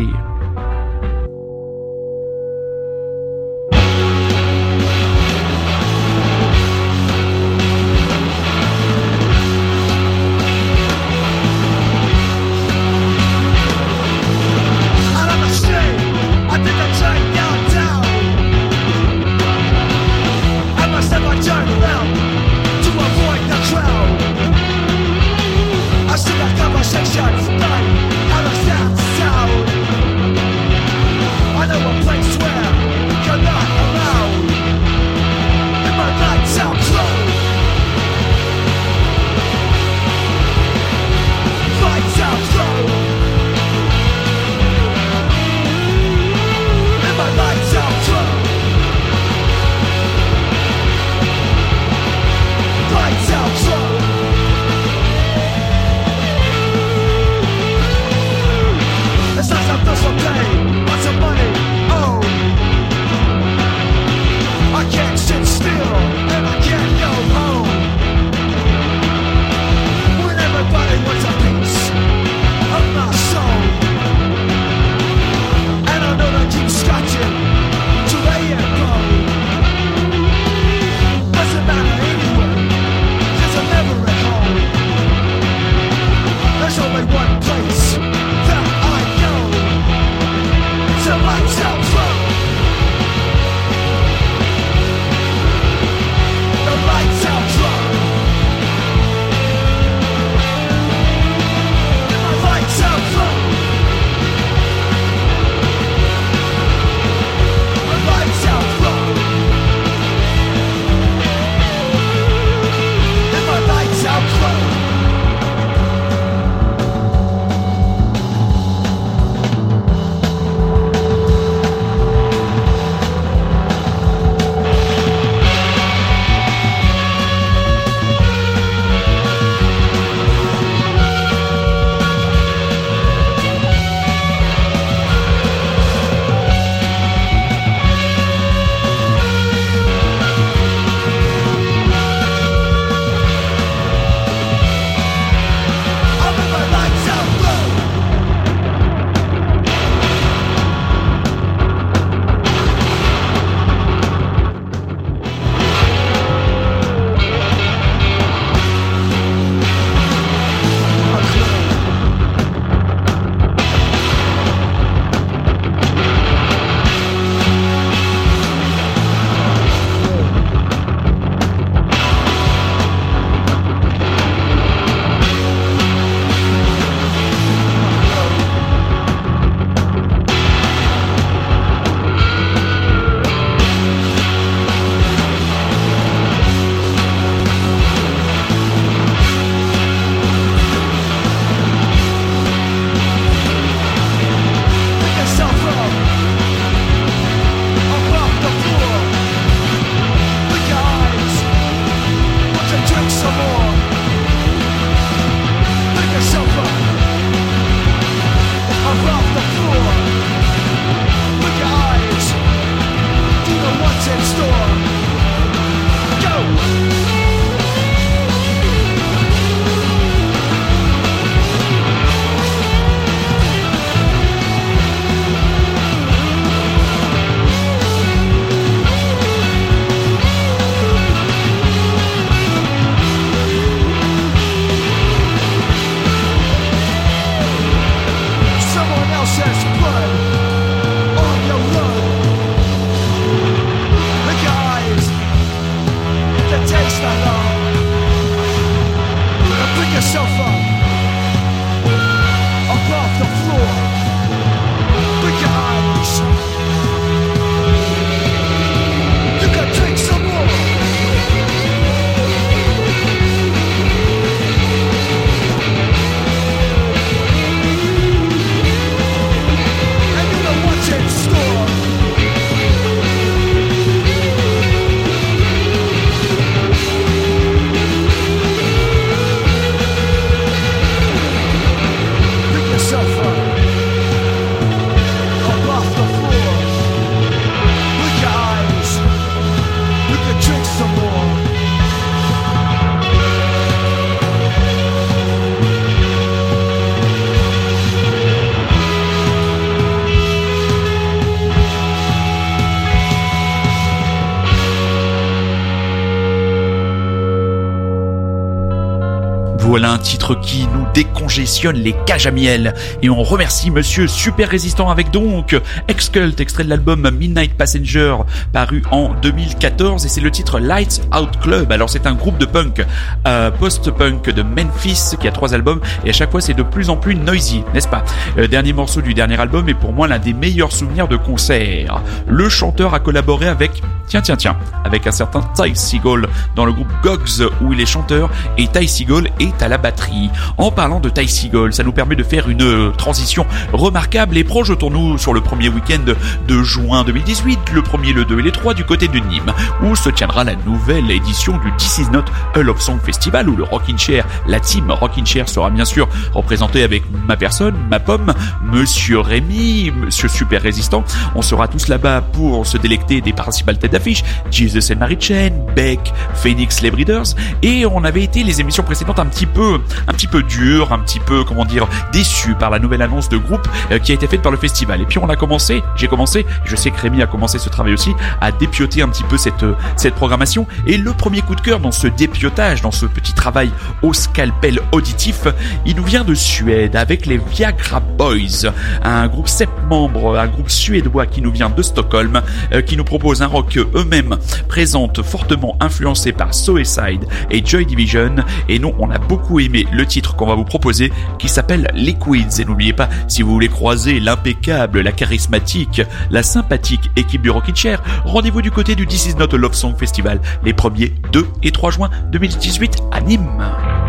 Voilà 309.79 309.93
un 309.93 309.97
titre 309.97 310.35
qui 310.35 310.67
nous 310.73 310.85
décongestionne 310.93 311.77
les 311.77 311.95
cages 312.05 312.27
à 312.27 312.31
miel. 312.31 312.73
Et 313.01 313.09
on 313.09 313.23
remercie 313.23 313.71
Monsieur 313.71 314.07
Super 314.07 314.49
Résistant 314.49 314.89
avec 314.89 315.09
donc 315.09 315.57
Excult, 315.87 316.37
extrait 316.41 316.65
de 316.65 316.69
l'album 316.69 317.09
Midnight 317.09 317.53
Passenger, 317.53 318.17
paru 318.51 318.83
en 318.91 319.13
2014. 319.21 320.05
Et 320.05 320.09
c'est 320.09 320.19
le 320.19 320.31
titre 320.31 320.59
Lights 320.59 321.01
Out 321.17 321.39
Club. 321.39 321.71
Alors 321.71 321.89
c'est 321.89 322.07
un 322.07 322.13
groupe 322.13 322.37
de 322.37 322.45
punk, 322.45 322.85
euh, 323.25 323.51
post-punk 323.51 324.29
de 324.29 324.41
Memphis 324.41 325.15
qui 325.17 325.29
a 325.29 325.31
trois 325.31 325.53
albums. 325.53 325.79
Et 326.03 326.09
à 326.09 326.13
chaque 326.13 326.31
fois 326.31 326.41
c'est 326.41 326.53
de 326.53 326.63
plus 326.63 326.89
en 326.89 326.97
plus 326.97 327.15
noisy, 327.15 327.63
n'est-ce 327.73 327.87
pas? 327.87 328.03
Le 328.35 328.49
dernier 328.49 328.73
morceau 328.73 328.99
du 328.99 329.13
dernier 329.13 329.39
album 329.39 329.69
est 329.69 329.75
pour 329.75 329.93
moi 329.93 330.09
l'un 330.09 330.19
des 330.19 330.33
meilleurs 330.33 330.73
souvenirs 330.73 331.07
de 331.07 331.15
concert. 331.15 332.01
Le 332.27 332.49
chanteur 332.49 332.93
a 332.93 332.99
collaboré 332.99 333.47
avec, 333.47 333.81
tiens 334.07 334.19
tiens 334.19 334.35
tiens, 334.35 334.57
avec 334.83 335.07
un 335.07 335.11
certain 335.11 335.39
Ty 335.55 335.73
Seagull 335.73 336.27
dans 336.57 336.65
le 336.65 336.73
groupe 336.73 336.91
Gogs 337.01 337.49
où 337.61 337.71
il 337.71 337.79
est 337.79 337.85
chanteur 337.85 338.29
et 338.57 338.67
Ty 338.67 338.85
Seagull 338.85 339.29
est 339.39 339.63
à 339.63 339.68
la 339.69 339.77
batterie. 339.77 340.29
En 340.57 340.71
parlant 340.71 340.99
de 340.99 341.09
Ty 341.09 341.27
Seagull, 341.27 341.73
ça 341.73 341.83
nous 341.83 341.91
permet 341.91 342.15
de 342.15 342.23
faire 342.23 342.49
une 342.49 342.61
euh, 342.61 342.91
transition 342.91 343.45
remarquable 343.71 344.37
et 344.37 344.43
projetons-nous 344.43 345.17
sur 345.17 345.33
le 345.33 345.41
premier 345.41 345.69
week-end 345.69 346.13
de 346.47 346.63
juin 346.63 347.03
2018, 347.03 347.59
le 347.73 347.81
premier, 347.81 348.11
le 348.11 348.25
2 348.25 348.39
et 348.39 348.41
le 348.41 348.51
3 348.51 348.73
du 348.73 348.83
côté 348.83 349.07
de 349.07 349.19
Nîmes, 349.19 349.53
où 349.83 349.95
se 349.95 350.09
tiendra 350.09 350.43
la 350.43 350.55
nouvelle 350.55 351.09
édition 351.11 351.57
du 351.57 351.71
This 351.77 351.99
Is 351.99 352.09
Not 352.11 352.25
a 352.55 352.59
Love 352.59 352.81
Song 352.81 352.99
Festival 353.01 353.47
où 353.47 353.55
le 353.55 353.63
Rockin' 353.63 353.97
Chair, 353.97 354.25
la 354.47 354.59
team 354.59 354.91
Rockin' 354.91 355.25
Chair 355.25 355.47
sera 355.47 355.69
bien 355.69 355.85
sûr 355.85 356.09
représentée 356.33 356.83
avec 356.83 357.03
ma 357.27 357.37
personne, 357.37 357.75
ma 357.89 357.99
pomme, 357.99 358.33
Monsieur 358.63 359.19
Rémi, 359.19 359.91
Monsieur 359.91 360.27
Super 360.27 360.61
Résistant. 360.61 361.03
On 361.35 361.41
sera 361.41 361.67
tous 361.67 361.87
là-bas 361.87 362.21
pour 362.21 362.65
se 362.65 362.77
délecter 362.77 363.21
des 363.21 363.33
principales 363.33 363.77
têtes 363.77 363.91
d'affiche, 363.91 364.23
Jesus 364.49 364.91
and 364.91 364.97
Mary 364.97 365.17
Chain, 365.19 365.51
Beck, 365.75 366.13
Phoenix, 366.33 366.81
les 366.81 366.91
Breeders, 366.91 367.35
et 367.61 367.85
on 367.85 368.03
avait 368.03 368.23
été 368.23 368.43
les 368.43 368.61
émissions 368.61 368.83
précédentes 368.83 369.19
un 369.19 369.25
petit 369.25 369.45
peu, 369.49 369.79
un 370.07 370.13
petit 370.13 370.27
peu 370.27 370.43
dur, 370.43 370.93
un 370.93 370.99
petit 370.99 371.19
peu, 371.19 371.43
comment 371.43 371.65
dire, 371.65 371.87
déçu 372.11 372.55
par 372.55 372.69
la 372.69 372.79
nouvelle 372.79 373.01
annonce 373.01 373.29
de 373.29 373.37
groupe 373.37 373.67
euh, 373.91 373.99
qui 373.99 374.11
a 374.11 374.15
été 374.15 374.27
faite 374.27 374.41
par 374.41 374.51
le 374.51 374.57
festival. 374.57 375.01
Et 375.01 375.05
puis 375.05 375.17
on 375.19 375.29
a 375.29 375.35
commencé, 375.35 375.83
j'ai 375.95 376.07
commencé, 376.07 376.45
je 376.65 376.75
sais 376.75 376.91
que 376.91 376.99
Rémi 376.99 377.21
a 377.21 377.27
commencé 377.27 377.59
ce 377.59 377.69
travail 377.69 377.93
aussi, 377.93 378.13
à 378.41 378.51
dépioter 378.51 379.01
un 379.01 379.09
petit 379.09 379.23
peu 379.23 379.37
cette, 379.37 379.63
euh, 379.63 379.75
cette 379.95 380.15
programmation. 380.15 380.67
Et 380.87 380.97
le 380.97 381.13
premier 381.13 381.41
coup 381.41 381.55
de 381.55 381.61
cœur 381.61 381.79
dans 381.79 381.91
ce 381.91 382.07
dépiotage, 382.07 382.81
dans 382.81 382.91
ce 382.91 383.05
petit 383.05 383.33
travail 383.33 383.71
au 384.01 384.13
scalpel 384.13 384.79
auditif, 384.91 385.47
il 385.85 385.95
nous 385.95 386.03
vient 386.03 386.23
de 386.23 386.33
Suède 386.33 386.95
avec 386.95 387.25
les 387.25 387.37
Viagra 387.37 387.99
Boys, 387.99 388.71
un 389.03 389.27
groupe 389.27 389.47
sept 389.47 389.69
membres, 389.87 390.37
un 390.37 390.47
groupe 390.47 390.69
suédois 390.69 391.25
qui 391.25 391.41
nous 391.41 391.51
vient 391.51 391.69
de 391.69 391.81
Stockholm, 391.81 392.41
euh, 392.73 392.81
qui 392.81 392.97
nous 392.97 393.03
propose 393.03 393.41
un 393.41 393.47
rock 393.47 393.77
eux-mêmes 393.77 394.37
présentent 394.67 395.21
fortement 395.21 395.75
influencé 395.79 396.31
par 396.31 396.53
Suicide 396.53 397.25
et 397.49 397.65
Joy 397.65 397.85
Division. 397.85 398.35
Et 398.67 398.79
nous, 398.79 398.93
on 398.99 399.09
a 399.11 399.17
beaucoup 399.17 399.38
aimé 399.59 399.85
le 399.91 400.05
titre 400.05 400.35
qu'on 400.35 400.45
va 400.45 400.55
vous 400.55 400.65
proposer 400.65 401.11
qui 401.37 401.49
s'appelle 401.49 401.89
Liquids. 401.93 402.59
Et 402.59 402.65
n'oubliez 402.65 402.93
pas, 402.93 403.09
si 403.27 403.41
vous 403.41 403.51
voulez 403.51 403.69
croiser 403.69 404.19
l'impeccable, 404.19 405.01
la 405.01 405.11
charismatique, 405.11 406.01
la 406.29 406.43
sympathique 406.43 407.09
équipe 407.15 407.41
du 407.41 407.49
Rocket 407.49 407.75
Chair, 407.75 408.03
rendez-vous 408.25 408.61
du 408.61 408.71
côté 408.71 408.95
du 408.95 409.07
This 409.07 409.27
Is 409.27 409.35
Not 409.35 409.53
a 409.55 409.57
Love 409.57 409.73
Song 409.73 409.95
Festival 409.97 410.41
les 410.63 410.73
1er, 410.73 411.13
2 411.31 411.47
et 411.63 411.71
3 411.71 411.91
juin 411.91 412.09
2018 412.31 413.03
à 413.11 413.21
Nîmes. 413.21 414.08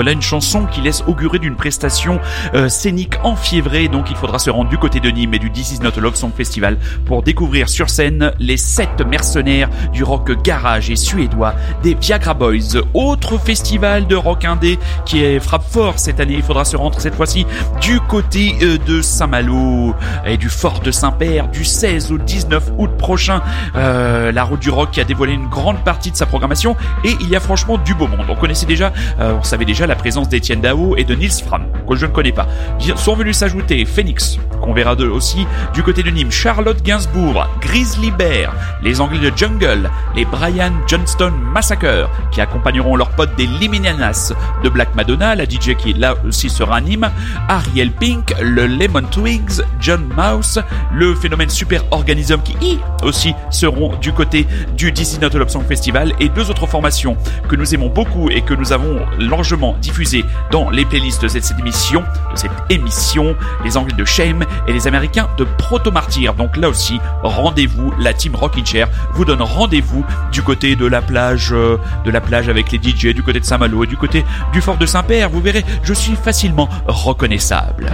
Voilà 0.00 0.12
une 0.12 0.22
chanson 0.22 0.64
qui 0.64 0.80
laisse 0.80 1.04
augurer 1.06 1.38
d'une 1.38 1.56
prestation 1.56 2.20
euh, 2.54 2.70
scénique 2.70 3.16
enfiévrée, 3.22 3.88
donc 3.88 4.10
il 4.10 4.16
faudra 4.16 4.38
se 4.38 4.48
rendre 4.48 4.70
du 4.70 4.78
côté 4.78 4.98
de 4.98 5.10
Nîmes 5.10 5.34
et 5.34 5.38
du 5.38 5.52
This 5.52 5.72
Is 5.72 5.80
Not 5.82 6.00
Love 6.00 6.14
Song 6.14 6.30
Festival 6.34 6.78
pour 7.04 7.22
découvrir 7.22 7.68
sur 7.68 7.90
scène 7.90 8.32
les 8.38 8.56
sept 8.56 9.06
mercenaires 9.06 9.68
du 9.92 10.02
rock 10.02 10.42
garage 10.42 10.88
et 10.88 10.96
suédois 10.96 11.54
des 11.82 11.92
Viagra 11.92 12.32
Boys. 12.32 12.80
Autre 12.94 13.36
festival 13.36 14.06
de 14.06 14.16
rock 14.16 14.46
indé 14.46 14.78
qui 15.04 15.38
frappe 15.38 15.70
fort 15.70 15.98
cette 15.98 16.18
année, 16.18 16.32
il 16.32 16.42
faudra 16.42 16.64
se 16.64 16.78
rendre 16.78 16.98
cette 16.98 17.14
fois-ci 17.14 17.44
du 17.82 18.00
côté 18.00 18.56
euh, 18.62 18.78
de 18.78 19.02
Saint-Malo 19.02 19.94
et 20.24 20.38
du 20.38 20.48
Fort 20.48 20.80
de 20.80 20.92
Saint-Père 20.92 21.48
du 21.48 21.66
16 21.66 22.10
au 22.10 22.16
19 22.16 22.70
août 22.78 22.92
prochain. 22.96 23.42
Euh, 23.76 24.32
la 24.32 24.44
route 24.44 24.60
du 24.60 24.70
rock 24.70 24.92
qui 24.92 25.02
a 25.02 25.04
dévoilé 25.04 25.34
une 25.34 25.48
grande 25.48 25.84
partie 25.84 26.10
de 26.10 26.16
sa 26.16 26.24
programmation 26.24 26.74
et 27.04 27.14
il 27.20 27.28
y 27.28 27.36
a 27.36 27.40
franchement 27.40 27.76
du 27.76 27.92
beau 27.92 28.06
monde. 28.06 28.24
On 28.30 28.34
connaissait 28.34 28.64
déjà, 28.64 28.94
on 29.18 29.42
savait 29.42 29.66
déjà 29.66 29.89
la 29.90 29.96
présence 29.96 30.28
d'Étienne 30.28 30.60
Dao 30.60 30.96
et 30.96 31.02
de 31.02 31.16
Nils 31.16 31.32
Fram, 31.32 31.64
que 31.88 31.96
je 31.96 32.06
ne 32.06 32.12
connais 32.12 32.30
pas. 32.30 32.46
Sont 32.94 33.16
venus 33.16 33.38
s'ajouter 33.38 33.84
Phoenix, 33.84 34.38
qu'on 34.60 34.72
verra 34.74 34.94
de- 34.96 35.08
aussi 35.08 35.46
du 35.74 35.82
côté 35.82 36.02
de 36.02 36.10
Nîmes, 36.10 36.30
Charlotte 36.30 36.82
Gainsbourg, 36.82 37.46
Grizzly 37.60 38.10
Bear, 38.10 38.52
les 38.82 39.00
Anglais 39.00 39.30
de 39.30 39.36
Jungle, 39.36 39.90
les 40.14 40.24
Brian 40.24 40.72
Johnston 40.86 41.32
Massacre, 41.52 42.08
qui 42.30 42.40
accompagneront 42.40 42.96
leurs 42.96 43.10
potes 43.10 43.34
des 43.36 43.46
Liminianas 43.46 44.32
de 44.62 44.68
Black 44.68 44.94
Madonna, 44.94 45.34
la 45.34 45.44
DJ 45.44 45.74
qui 45.76 45.92
là 45.94 46.14
aussi 46.26 46.48
sera 46.50 46.76
à 46.76 46.80
Nîmes, 46.80 47.10
Ariel 47.48 47.90
Pink, 47.92 48.34
le 48.40 48.66
Lemon 48.66 49.02
Twigs, 49.10 49.62
John 49.80 50.08
Mouse, 50.16 50.60
le 50.92 51.14
phénomène 51.14 51.50
Super 51.50 51.82
Organism 51.90 52.38
qui 52.42 52.56
y, 52.60 52.78
aussi 53.02 53.34
seront 53.50 53.96
du 53.96 54.12
côté 54.12 54.46
du 54.76 54.92
DC 54.92 55.20
Not 55.20 55.30
Song 55.48 55.64
Festival 55.66 56.12
et 56.20 56.28
deux 56.28 56.50
autres 56.50 56.66
formations 56.66 57.16
que 57.48 57.56
nous 57.56 57.74
aimons 57.74 57.88
beaucoup 57.88 58.30
et 58.30 58.42
que 58.42 58.54
nous 58.54 58.72
avons 58.72 59.00
largement 59.18 59.74
diffusées 59.80 60.24
dans 60.50 60.70
les 60.70 60.84
playlists 60.84 61.22
de 61.22 61.28
cette, 61.28 61.44
cette 61.44 61.58
émission, 61.58 62.00
de 62.32 62.36
cette 62.38 62.50
émission, 62.68 63.34
les 63.64 63.76
Anglais 63.76 63.94
de 63.96 64.04
Shame 64.04 64.44
et 64.66 64.72
les 64.72 64.86
Américains 64.86 65.28
de 65.36 65.44
Proto 65.44 65.90
Martyr. 65.90 66.34
Donc 66.34 66.56
là 66.56 66.68
aussi, 66.68 67.00
rendez-vous, 67.22 67.92
la 67.98 68.12
team 68.12 68.34
Rockin' 68.34 68.64
Chair 68.64 68.88
vous 69.14 69.24
donne 69.24 69.42
rendez-vous 69.42 70.04
du 70.32 70.42
côté 70.42 70.76
de 70.76 70.86
la 70.86 71.02
plage, 71.02 71.52
euh, 71.52 71.78
de 72.04 72.10
la 72.10 72.20
plage 72.20 72.48
avec 72.48 72.70
les 72.72 72.78
DJ, 72.78 73.14
du 73.14 73.22
côté 73.22 73.40
de 73.40 73.44
Saint-Malo 73.44 73.84
et 73.84 73.86
du 73.86 73.96
côté 73.96 74.24
du 74.52 74.60
fort 74.60 74.76
de 74.76 74.86
Saint-Père. 74.86 75.30
Vous 75.30 75.40
verrez, 75.40 75.64
je 75.82 75.92
suis 75.92 76.16
facilement 76.16 76.68
reconnaissable. 76.86 77.90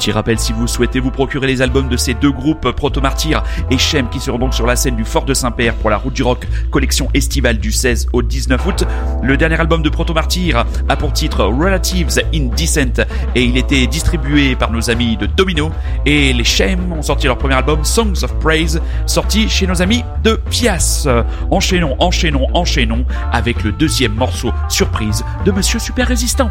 Petit 0.00 0.12
rappel, 0.12 0.38
si 0.38 0.54
vous 0.54 0.66
souhaitez 0.66 0.98
vous 0.98 1.10
procurer 1.10 1.46
les 1.46 1.60
albums 1.60 1.90
de 1.90 1.98
ces 1.98 2.14
deux 2.14 2.30
groupes, 2.30 2.70
Proto 2.70 3.02
Martyr 3.02 3.42
et 3.70 3.76
Shem, 3.76 4.08
qui 4.08 4.18
seront 4.18 4.38
donc 4.38 4.54
sur 4.54 4.64
la 4.64 4.74
scène 4.74 4.96
du 4.96 5.04
Fort 5.04 5.26
de 5.26 5.34
Saint-Père 5.34 5.74
pour 5.74 5.90
la 5.90 5.98
Route 5.98 6.14
du 6.14 6.22
Rock 6.22 6.46
collection 6.70 7.10
estivale 7.12 7.58
du 7.58 7.70
16 7.70 8.06
au 8.14 8.22
19 8.22 8.66
août. 8.66 8.84
Le 9.22 9.36
dernier 9.36 9.60
album 9.60 9.82
de 9.82 9.90
Proto 9.90 10.14
Martyr 10.14 10.64
a 10.88 10.96
pour 10.96 11.12
titre 11.12 11.44
Relatives 11.44 12.18
Indecent 12.34 13.04
et 13.34 13.44
il 13.44 13.58
était 13.58 13.86
distribué 13.88 14.56
par 14.56 14.70
nos 14.72 14.88
amis 14.88 15.18
de 15.18 15.26
Domino. 15.26 15.70
Et 16.06 16.32
les 16.32 16.44
Shem 16.44 16.90
ont 16.94 17.02
sorti 17.02 17.26
leur 17.26 17.36
premier 17.36 17.56
album 17.56 17.84
Songs 17.84 18.24
of 18.24 18.32
Praise, 18.38 18.80
sorti 19.04 19.50
chez 19.50 19.66
nos 19.66 19.82
amis 19.82 20.02
de 20.24 20.40
Pias. 20.48 21.06
Enchaînons, 21.50 21.96
enchaînons, 21.98 22.46
enchaînons 22.54 23.04
avec 23.32 23.62
le 23.64 23.72
deuxième 23.72 24.14
morceau 24.14 24.50
surprise 24.70 25.22
de 25.44 25.52
Monsieur 25.52 25.78
Super 25.78 26.08
Résistant. 26.08 26.50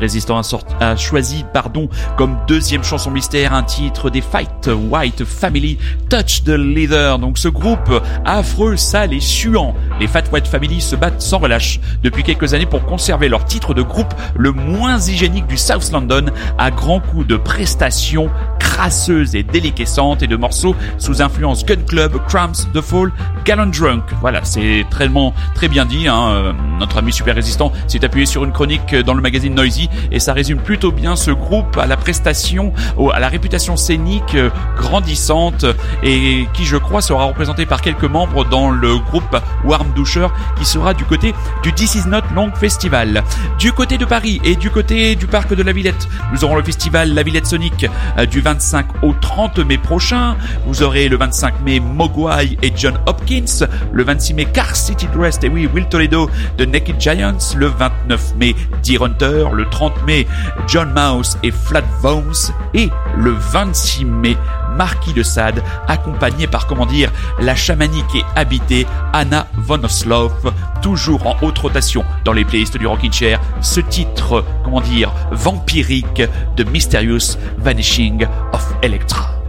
Résistant 0.00 0.40
a, 0.80 0.96
choisi 0.96 1.44
pardon, 1.52 1.88
comme 2.16 2.36
deuxième 2.48 2.82
chanson 2.82 3.10
mystère 3.10 3.52
un 3.52 3.62
titre 3.62 4.10
des 4.10 4.22
Fight 4.22 4.68
White 4.68 5.24
Family, 5.24 5.78
Touch 6.08 6.42
the 6.44 6.50
Leader. 6.50 7.18
Donc 7.18 7.38
ce 7.38 7.48
groupe 7.48 7.90
affreux, 8.24 8.76
sale 8.76 9.12
et 9.12 9.20
suant, 9.20 9.74
les 10.00 10.06
Fat 10.06 10.24
White 10.32 10.46
Family 10.46 10.80
se 10.80 10.96
battent 10.96 11.20
sans 11.20 11.38
relâche 11.38 11.80
depuis 12.02 12.22
quelques 12.22 12.54
années 12.54 12.66
pour 12.66 12.84
conserver 12.86 13.28
leur 13.28 13.44
titre 13.44 13.74
de 13.74 13.82
groupe 13.82 14.14
le 14.36 14.52
moins 14.52 14.98
hygiénique 14.98 15.46
du 15.46 15.58
South 15.58 15.90
London 15.92 16.26
à 16.58 16.70
grands 16.70 17.00
coups 17.00 17.26
de 17.26 17.36
prestations 17.36 18.30
crasseuses 18.58 19.34
et 19.34 19.42
déliquescentes 19.42 20.22
et 20.22 20.26
de 20.26 20.36
morceaux 20.36 20.74
sous 20.98 21.20
influence 21.20 21.66
Gun 21.66 21.82
Club, 21.86 22.18
Cramps, 22.28 22.66
The 22.72 22.80
Fall, 22.80 23.12
Gallon 23.44 23.66
Drunk. 23.66 24.04
Voilà, 24.20 24.40
c'est 24.44 24.84
très, 24.90 25.08
très 25.54 25.68
bien 25.68 25.84
dit. 25.84 26.08
Hein. 26.08 26.28
Euh, 26.30 26.52
Notre 26.78 26.98
ami 26.98 27.12
Super 27.12 27.34
Résistant 27.34 27.72
s'est 27.86 28.04
appuyé 28.04 28.26
sur 28.26 28.44
une 28.44 28.52
chronique 28.52 28.94
dans 28.94 29.14
le 29.14 29.22
magazine 29.22 29.54
Noisy 29.54 29.88
et 30.10 30.20
ça 30.20 30.32
résume 30.32 30.58
plutôt 30.58 30.92
bien 30.92 31.16
ce 31.16 31.30
groupe 31.30 31.76
à 31.78 31.86
la 31.86 31.96
prestation, 31.96 32.72
à 33.12 33.20
la 33.20 33.28
réputation 33.28 33.76
scénique 33.76 34.34
euh, 34.34 34.50
grandissante 34.76 35.64
et 36.02 36.46
qui, 36.54 36.64
je 36.64 36.76
crois, 36.76 37.02
sera 37.02 37.24
représenté 37.24 37.66
par 37.66 37.80
quelques 37.80 38.04
membres 38.04 38.44
dans 38.44 38.70
le 38.70 38.98
groupe 38.98 39.36
Warm 39.64 39.92
Doucher 39.94 40.28
qui 40.58 40.64
sera 40.64 40.94
du 40.94 41.04
côté 41.04 41.34
du 41.62 41.72
This 41.72 41.94
Is 41.94 42.08
Not 42.08 42.22
Long 42.34 42.52
Festival. 42.54 43.22
Du 43.58 43.72
côté 43.72 43.98
de 43.98 44.04
Paris 44.04 44.40
et 44.44 44.56
du 44.56 44.70
côté 44.70 45.16
du 45.16 45.26
parc 45.26 45.54
de 45.54 45.62
la 45.62 45.72
Villette, 45.72 46.08
nous 46.32 46.44
aurons 46.44 46.56
le 46.56 46.62
festival 46.62 47.14
La 47.14 47.22
Villette 47.22 47.46
Sonic 47.46 47.86
euh, 48.18 48.26
du 48.26 48.40
25 48.40 49.02
au 49.02 49.12
30 49.12 49.58
mai 49.60 49.78
prochain. 49.78 50.36
Vous 50.66 50.82
aurez 50.82 51.08
le 51.08 51.16
25 51.16 51.60
mai 51.64 51.80
Mogwai 51.80 52.56
et 52.62 52.72
John 52.76 52.98
Hopkins, 53.06 53.29
le 53.92 54.02
26 54.02 54.34
mai 54.34 54.44
Car 54.46 54.74
City 54.74 55.06
Dressed 55.14 55.44
et 55.44 55.48
oui 55.48 55.68
Will 55.72 55.86
Toledo 55.86 56.28
de 56.58 56.64
Naked 56.64 57.00
Giants, 57.00 57.54
le 57.56 57.66
29 57.66 58.34
mai 58.36 58.56
Deer 58.82 59.02
Hunter, 59.02 59.46
le 59.52 59.68
30 59.68 60.04
mai 60.04 60.26
John 60.66 60.92
Mouse 60.92 61.38
et 61.44 61.52
Flat 61.52 61.84
Bones 62.02 62.52
et 62.74 62.88
le 63.16 63.30
26 63.30 64.04
mai 64.04 64.36
Marquis 64.76 65.12
de 65.12 65.22
Sade, 65.22 65.62
accompagné 65.86 66.46
par, 66.46 66.66
comment 66.66 66.86
dire, 66.86 67.12
la 67.38 67.54
chamanique 67.54 68.14
et 68.16 68.24
habitée 68.34 68.86
Anna 69.12 69.46
von 69.58 69.82
Oslof, 69.84 70.32
toujours 70.82 71.26
en 71.26 71.36
haute 71.42 71.58
rotation 71.58 72.04
dans 72.24 72.32
les 72.32 72.44
playlists 72.44 72.78
du 72.78 72.86
Rockin' 72.86 73.12
Chair, 73.12 73.40
ce 73.60 73.80
titre, 73.80 74.44
comment 74.64 74.82
vampirique 75.30 76.22
de 76.56 76.64
Mysterious 76.64 77.36
Vanishing 77.58 78.26
of 78.52 78.74
Electra. 78.82 79.40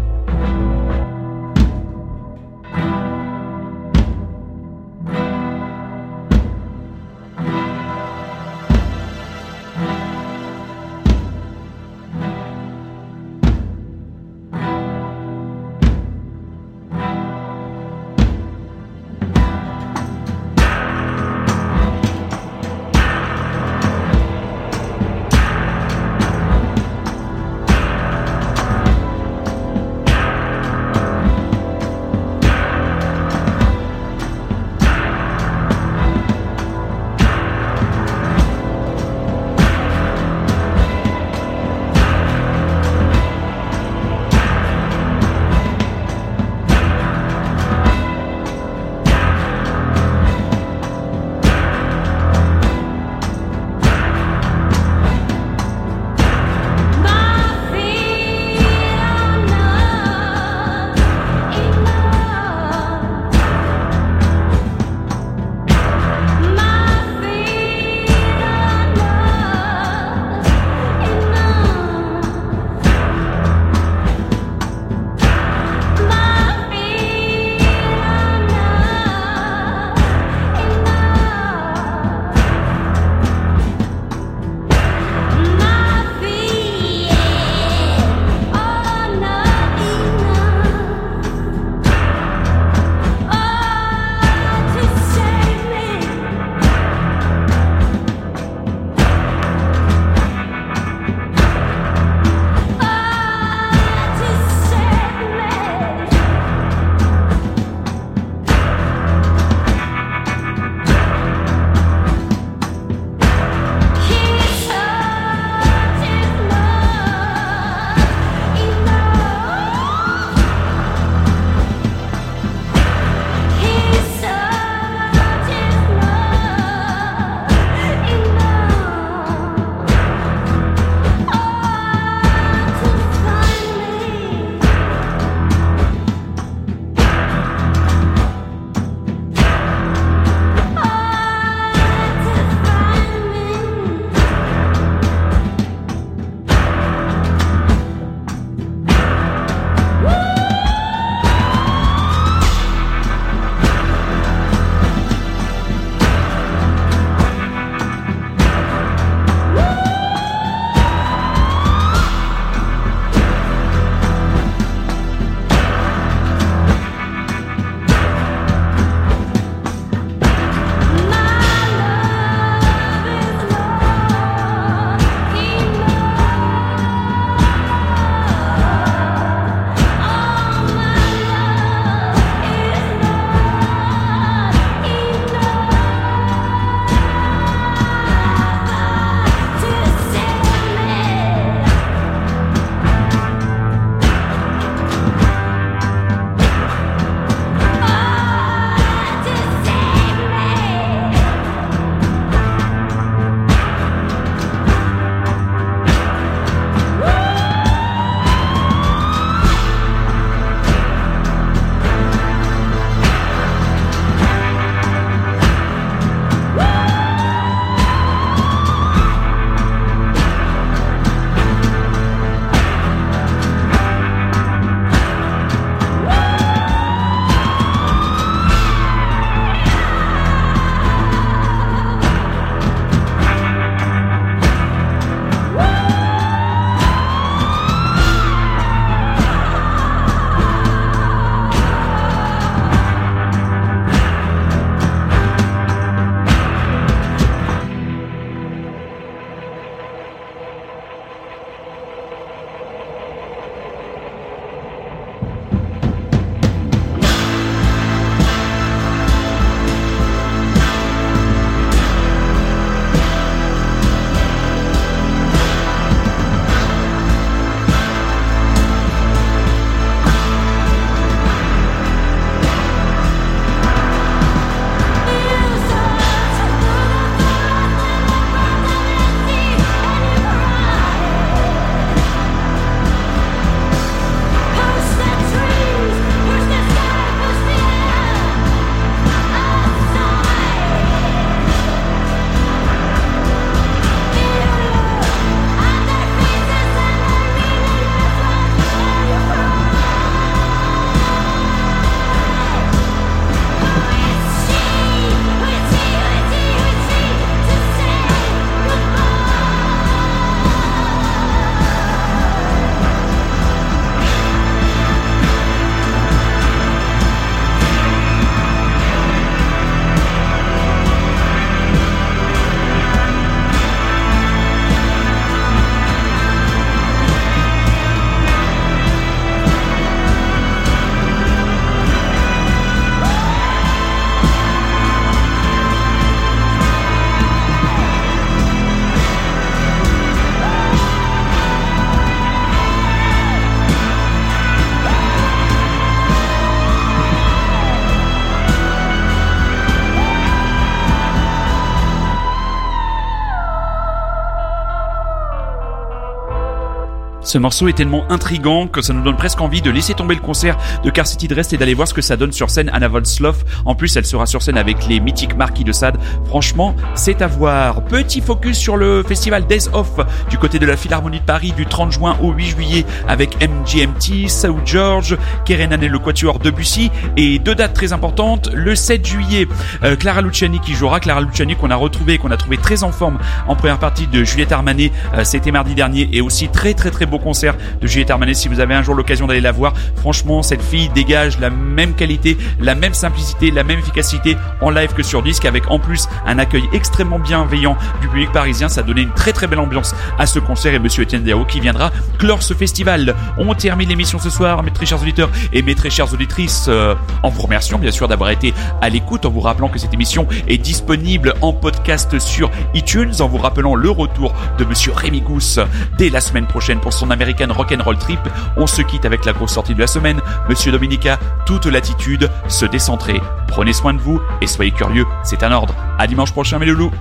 Ce 357.32 357.38
morceau 357.38 357.70
est 357.70 357.74
tellement 357.78 358.04
intrigant 358.12 358.68
que 358.68 358.82
ça 358.82 358.92
nous 358.92 359.02
donne 359.02 359.16
presque 359.16 359.40
envie 359.40 359.62
de 359.62 359.72
laisser 359.72 359.94
tomber 359.94 360.16
le 360.16 360.20
concert 360.20 360.58
de 360.84 360.90
Car 360.90 361.08
City 361.08 361.30
de 361.30 361.34
Rest 361.34 361.54
et 361.54 361.58
d'aller 361.58 361.74
voir 361.74 361.88
ce 361.88 361.94
que 361.94 362.02
ça 362.02 362.18
donne 362.18 362.34
sur 362.34 362.50
scène 362.50 362.70
Anna 362.74 362.90
Volsloff. 362.90 363.46
En 363.64 363.74
plus, 363.74 363.96
elle 363.96 364.06
sera 364.06 364.26
sur 364.26 364.42
scène 364.42 364.58
avec 364.58 364.86
les 364.88 365.00
mythiques 365.00 365.38
Marquis 365.38 365.64
de 365.64 365.72
Sade. 365.72 365.96
Franchement, 366.26 366.76
c'est 366.94 367.22
à 367.22 367.28
voir. 367.28 367.86
Petit 367.86 368.20
focus 368.20 368.58
sur 368.58 368.76
le 368.76 369.02
festival 369.08 369.48
Days 369.48 369.70
Off 369.72 369.92
du 370.30 370.38
côté 370.38 370.60
de 370.60 370.66
la 370.66 370.76
Philharmonie 370.76 371.22
de 371.22 371.24
Paris 371.24 371.54
du 371.56 371.66
30 371.66 371.94
juin 371.94 372.18
au 372.22 372.34
8 372.34 372.48
juillet 372.48 372.86
avec 373.08 373.38
MGMT, 373.42 374.28
South 374.28 374.66
George, 374.66 375.18
Kerenan 375.46 375.82
et 375.82 375.88
le 375.88 376.00
Quatuor 376.00 376.38
Debussy 376.40 376.92
et 377.16 377.40
deux 377.40 377.56
dates 377.56 377.74
très 377.74 377.94
importantes. 377.94 378.50
Le 378.54 378.76
7 378.76 379.08
juillet, 379.08 379.48
euh, 379.86 379.96
Clara 379.96 380.22
Luciani 380.22 380.60
qui 380.60 380.74
jouera. 380.74 381.00
Clara 381.00 381.22
Luciani 381.22 381.56
qu'on 381.56 381.72
a 381.72 381.78
retrouvé, 381.78 382.18
qu'on 382.18 382.32
a 382.32 382.36
trouvé 382.36 382.58
très 382.58 382.84
en 382.84 382.92
forme 382.92 383.20
en 383.48 383.56
première 383.56 383.80
partie 383.80 384.08
de 384.08 384.22
Juliette 384.26 384.52
Armanet. 384.52 384.92
Euh, 385.14 385.24
C'était 385.24 385.52
mardi 385.52 385.76
dernier 385.76 386.10
et 386.12 386.20
aussi 386.20 386.50
très 386.50 386.74
très 386.74 386.92
très 386.92 387.06
beau 387.06 387.20
concert 387.22 387.56
de 387.80 387.88
Juliette 387.88 388.12
Armanet. 388.12 388.34
Si 388.34 388.48
vous 388.48 388.60
avez 388.60 388.74
un 388.74 388.82
jour 388.82 388.96
l'occasion 388.96 389.28
d'aller 389.28 389.42
la 389.42 389.52
voir, 389.52 389.74
franchement, 389.96 390.42
cette 390.44 390.62
fille 390.62 390.90
dégage 390.90 391.40
la 391.40 391.50
même 391.50 391.94
qualité, 391.94 392.38
la 392.60 392.76
même 392.76 392.94
simplicité, 392.94 393.52
la 393.52 393.64
même 393.64 393.80
efficacité 393.80 394.36
en 394.62 394.70
live 394.70 394.94
que 394.94 395.04
sur 395.04 395.24
disque 395.24 395.46
avec 395.46 395.70
en 395.70 395.80
plus 395.80 396.08
un 396.26 396.40
accueil 396.40 396.64
extrêmement 396.74 397.20
bienveillant 397.20 397.78
du 398.02 398.08
public 398.08 398.32
parisien. 398.32 398.70
Ça 398.70 398.84
donné 398.84 399.02
une 399.02 399.14
très 399.14 399.34
très 399.34 399.48
belle 399.48 399.60
ambiance 399.60 399.96
à 400.18 400.26
ce 400.26 400.40
concert 400.40 400.74
et 400.74 400.80
Monsieur 400.80 401.04
Etienne 401.04 401.24
Dao 401.24 401.46
qui 401.46 401.60
viendra 401.60 401.92
clore 402.18 402.44
ce 402.44 402.54
festival. 402.54 403.16
On 403.38 403.54
termine 403.54 403.90
l'émission 403.90 404.18
ce 404.18 404.30
soir, 404.30 404.64
mes 404.64 404.72
très 404.72 404.86
chers 404.86 405.02
auditeurs 405.02 405.30
et 405.54 405.62
mes 405.62 405.76
très 405.76 405.90
chères 405.90 406.12
auditrices, 406.14 406.66
euh, 406.68 406.96
en 407.22 407.30
vous 407.30 407.42
remerciant 407.42 407.78
bien 407.78 407.92
sûr 407.92 408.08
d'avoir 408.08 408.32
été 408.32 408.54
à 408.82 408.90
l'écoute, 408.90 409.26
en 409.26 409.30
vous 409.30 409.42
rappelant 409.42 409.70
que 409.70 409.78
cette 409.78 409.94
émission 409.94 410.28
est 410.48 410.58
disponible 410.58 411.34
en 411.42 411.54
podcast 411.54 412.18
sur 412.20 412.50
iTunes, 412.74 413.14
en 413.20 413.28
vous 413.28 413.38
rappelant 413.38 413.76
le 413.76 413.90
retour 413.90 414.34
de 414.58 414.66
Monsieur 414.66 414.94
Rémi 414.94 415.22
Gousse 415.22 415.60
dès 415.98 416.10
la 416.10 416.22
semaine 416.22 416.48
prochaine 416.48 416.80
pour 416.80 416.94
son 416.94 417.11
American 417.12 417.54
Rock'n'Roll 417.54 417.98
Trip. 417.98 418.20
On 418.58 418.68
se 418.68 418.82
quitte 418.82 419.06
avec 419.06 419.26
la 419.26 419.34
grosse 419.34 419.54
sortie 419.54 419.76
de 419.76 419.80
la 419.80 419.88
semaine. 419.88 420.22
Monsieur 420.50 420.72
Dominica, 420.72 421.20
toute 421.46 421.66
l'attitude, 421.68 422.30
se 422.48 422.66
décentrer. 422.66 423.22
Prenez 423.48 423.74
soin 423.74 423.94
de 423.94 424.00
vous 424.00 424.22
et 424.42 424.48
soyez 424.48 424.72
curieux, 424.72 425.06
c'est 425.24 425.44
un 425.44 425.52
ordre. 425.52 425.76
À 426.00 426.08
dimanche 426.08 426.32
prochain 426.32 426.58
mes 426.58 426.66
loulous. 426.66 426.92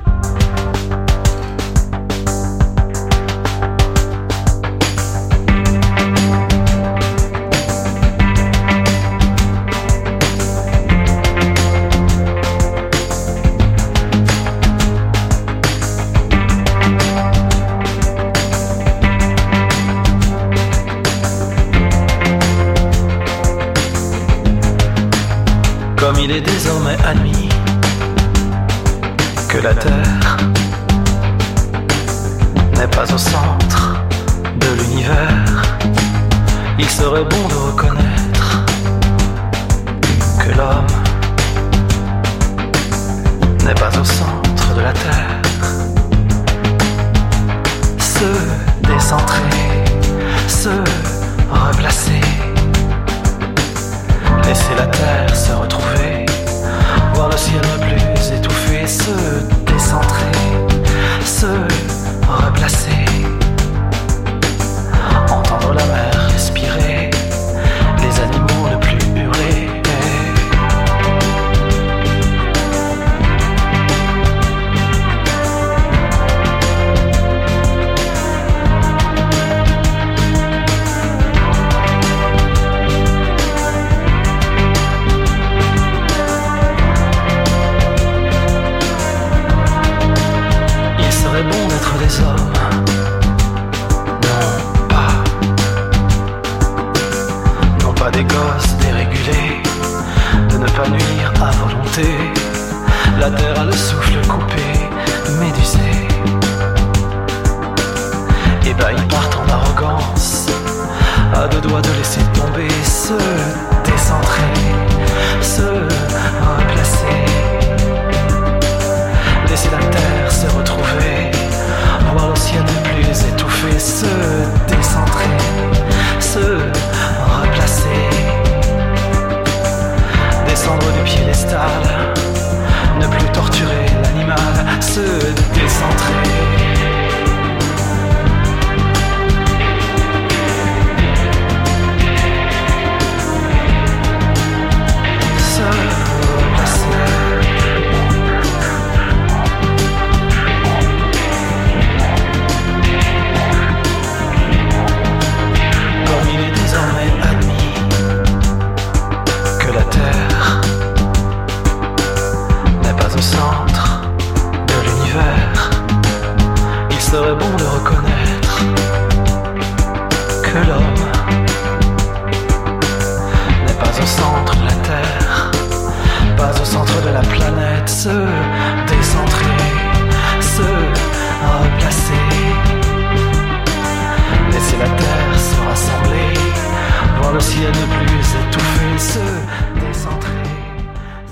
Que 29.74 30.29